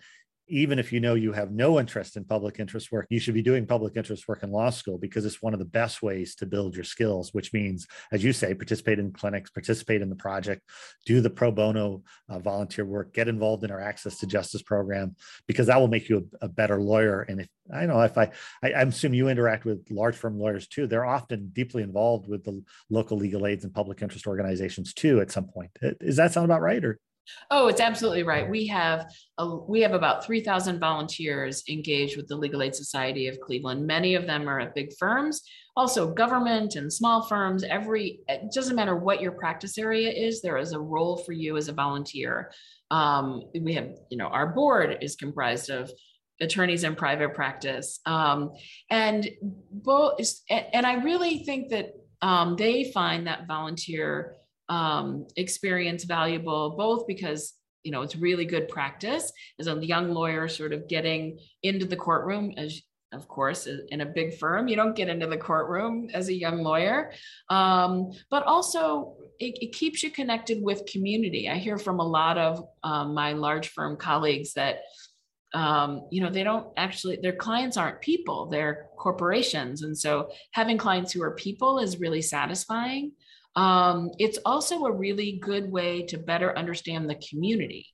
[0.51, 3.43] even if you know you have no interest in public interest work, you should be
[3.43, 6.47] doing public interest work in law school because it's one of the best ways to
[6.47, 10.63] build your skills, which means, as you say, participate in clinics, participate in the project,
[11.07, 15.15] do the pro bono uh, volunteer work, get involved in our access to justice program,
[15.47, 17.23] because that will make you a, a better lawyer.
[17.23, 18.33] And if I know if I,
[18.63, 22.45] I, I assume you interact with large firm lawyers too, they're often deeply involved with
[22.45, 25.71] the local legal aids and public interest organizations too at some point.
[25.81, 26.85] Is that sound about right?
[26.85, 26.99] Or
[27.51, 28.49] Oh, it's absolutely right.
[28.49, 33.41] We have a, we have about 3,000 volunteers engaged with the Legal Aid Society of
[33.41, 33.87] Cleveland.
[33.87, 35.43] Many of them are at big firms,
[35.77, 37.65] also government and small firms.
[37.65, 41.57] Every it doesn't matter what your practice area is, there is a role for you
[41.57, 42.53] as a volunteer.
[42.91, 45.91] Um, we have, you know, our board is comprised of
[46.41, 48.53] attorneys in private practice, um,
[48.91, 49.29] and
[49.71, 50.21] both.
[50.49, 54.37] And I really think that um, they find that volunteer
[54.71, 57.53] um, experience valuable, both because
[57.83, 61.97] you know it's really good practice as a young lawyer, sort of getting into the
[61.97, 62.81] courtroom as
[63.13, 66.63] of course, in a big firm, you don't get into the courtroom as a young
[66.63, 67.13] lawyer.
[67.49, 71.49] Um, but also, it, it, keeps you connected with community.
[71.49, 74.83] I hear from a lot of um, my large firm colleagues that,
[75.55, 79.83] um, you know, they don't actually, their clients aren't people, they're corporations.
[79.83, 83.13] And so having clients who are people is really satisfying.
[83.57, 87.87] Um, it's also a really good way to better understand the community.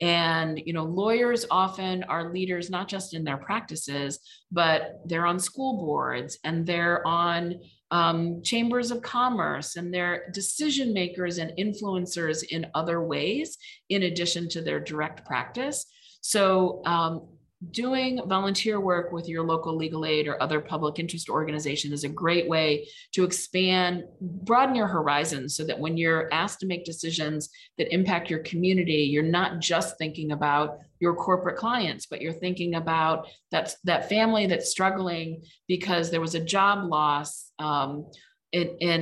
[0.00, 4.20] And, you know, lawyers often are leaders, not just in their practices,
[4.52, 7.56] but they're on school boards and they're on
[7.90, 14.48] um, chambers of commerce and they're decision makers and influencers in other ways, in addition
[14.50, 15.86] to their direct practice.
[16.20, 17.26] So, um,
[17.72, 22.08] doing volunteer work with your local legal aid or other public interest organization is a
[22.08, 27.50] great way to expand, broaden your horizons so that when you're asked to make decisions
[27.76, 32.76] that impact your community, you're not just thinking about your corporate clients, but you're thinking
[32.76, 37.50] about that, that family that's struggling because there was a job loss.
[37.58, 38.06] Um,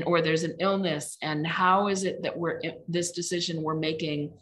[0.07, 4.33] or there's an illness and how is it that we're this decision we're making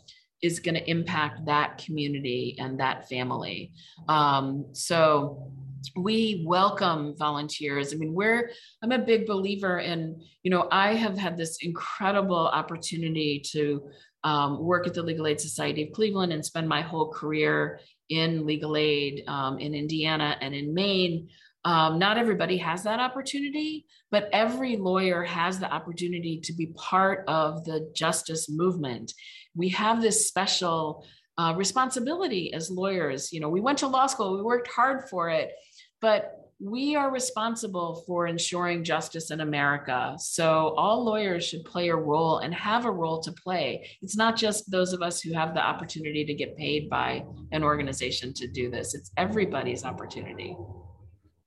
[0.44, 3.72] is going to impact that community and that family.
[4.08, 5.50] Um, so
[5.96, 7.92] we welcome volunteers.
[7.92, 8.50] I mean, we're,
[8.82, 13.88] I'm a big believer in, you know, I have had this incredible opportunity to
[14.22, 17.80] um, work at the Legal Aid Society of Cleveland and spend my whole career
[18.10, 21.28] in legal aid um, in Indiana and in Maine.
[21.64, 27.24] Um, not everybody has that opportunity, but every lawyer has the opportunity to be part
[27.26, 29.12] of the justice movement
[29.54, 31.06] we have this special
[31.38, 33.32] uh, responsibility as lawyers.
[33.32, 35.52] You know, we went to law school, we worked hard for it,
[36.00, 40.14] but we are responsible for ensuring justice in America.
[40.18, 43.90] So all lawyers should play a role and have a role to play.
[44.02, 47.64] It's not just those of us who have the opportunity to get paid by an
[47.64, 50.56] organization to do this, it's everybody's opportunity.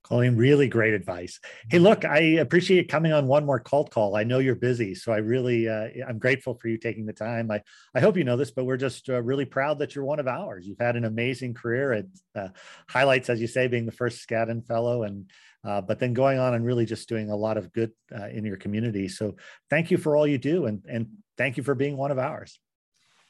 [0.10, 1.40] Really great advice.
[1.70, 4.16] Hey, look, I appreciate coming on One More Cold Call.
[4.16, 7.52] I know you're busy, so I really, uh, I'm grateful for you taking the time.
[7.52, 7.62] I,
[7.94, 10.28] I hope you know this, but we're just uh, really proud that you're one of
[10.28, 10.66] ours.
[10.66, 11.94] You've had an amazing career.
[11.94, 12.48] It uh,
[12.90, 15.30] highlights, as you say, being the first Skadden Fellow, and
[15.66, 18.46] uh, but then going on and really just doing a lot of good uh, in
[18.46, 19.10] your community.
[19.10, 19.36] So
[19.70, 22.58] thank you for all you do, and and thank you for being one of ours.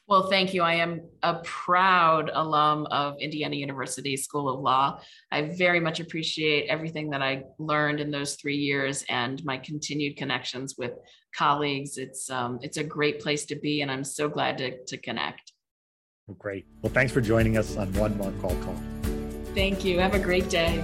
[0.08, 0.62] Well, thank you.
[0.62, 5.00] I am a proud alum of Indiana University School of Law.
[5.30, 10.16] I very much appreciate everything that I learned in those three years and my continued
[10.16, 10.92] connections with
[11.36, 11.98] colleagues.
[11.98, 15.52] It's um, it's a great place to be, and I'm so glad to, to connect.
[16.38, 16.64] Great.
[16.80, 18.76] Well, thanks for joining us on One More Cold Call.
[19.54, 19.98] Thank you.
[19.98, 20.82] Have a great day.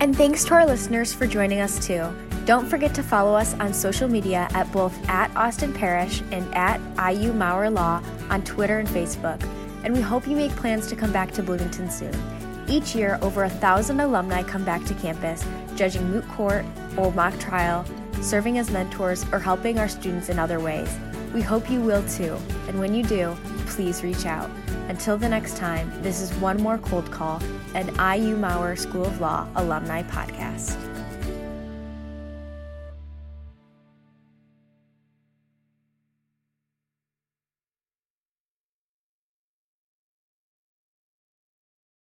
[0.00, 2.10] And thanks to our listeners for joining us too.
[2.44, 6.80] Don't forget to follow us on social media at both at Austen Parrish and at
[7.14, 9.40] IU Maurer Law on Twitter and Facebook.
[9.84, 12.12] And we hope you make plans to come back to Bloomington soon.
[12.66, 15.44] Each year, over a thousand alumni come back to campus,
[15.76, 16.64] judging moot court
[16.96, 17.84] or mock trial,
[18.20, 20.92] serving as mentors, or helping our students in other ways.
[21.32, 22.36] We hope you will too,
[22.66, 23.36] and when you do,
[23.66, 24.50] please reach out.
[24.88, 27.40] Until the next time, this is One More Cold Call,
[27.74, 30.91] an IU Maurer School of Law alumni podcast.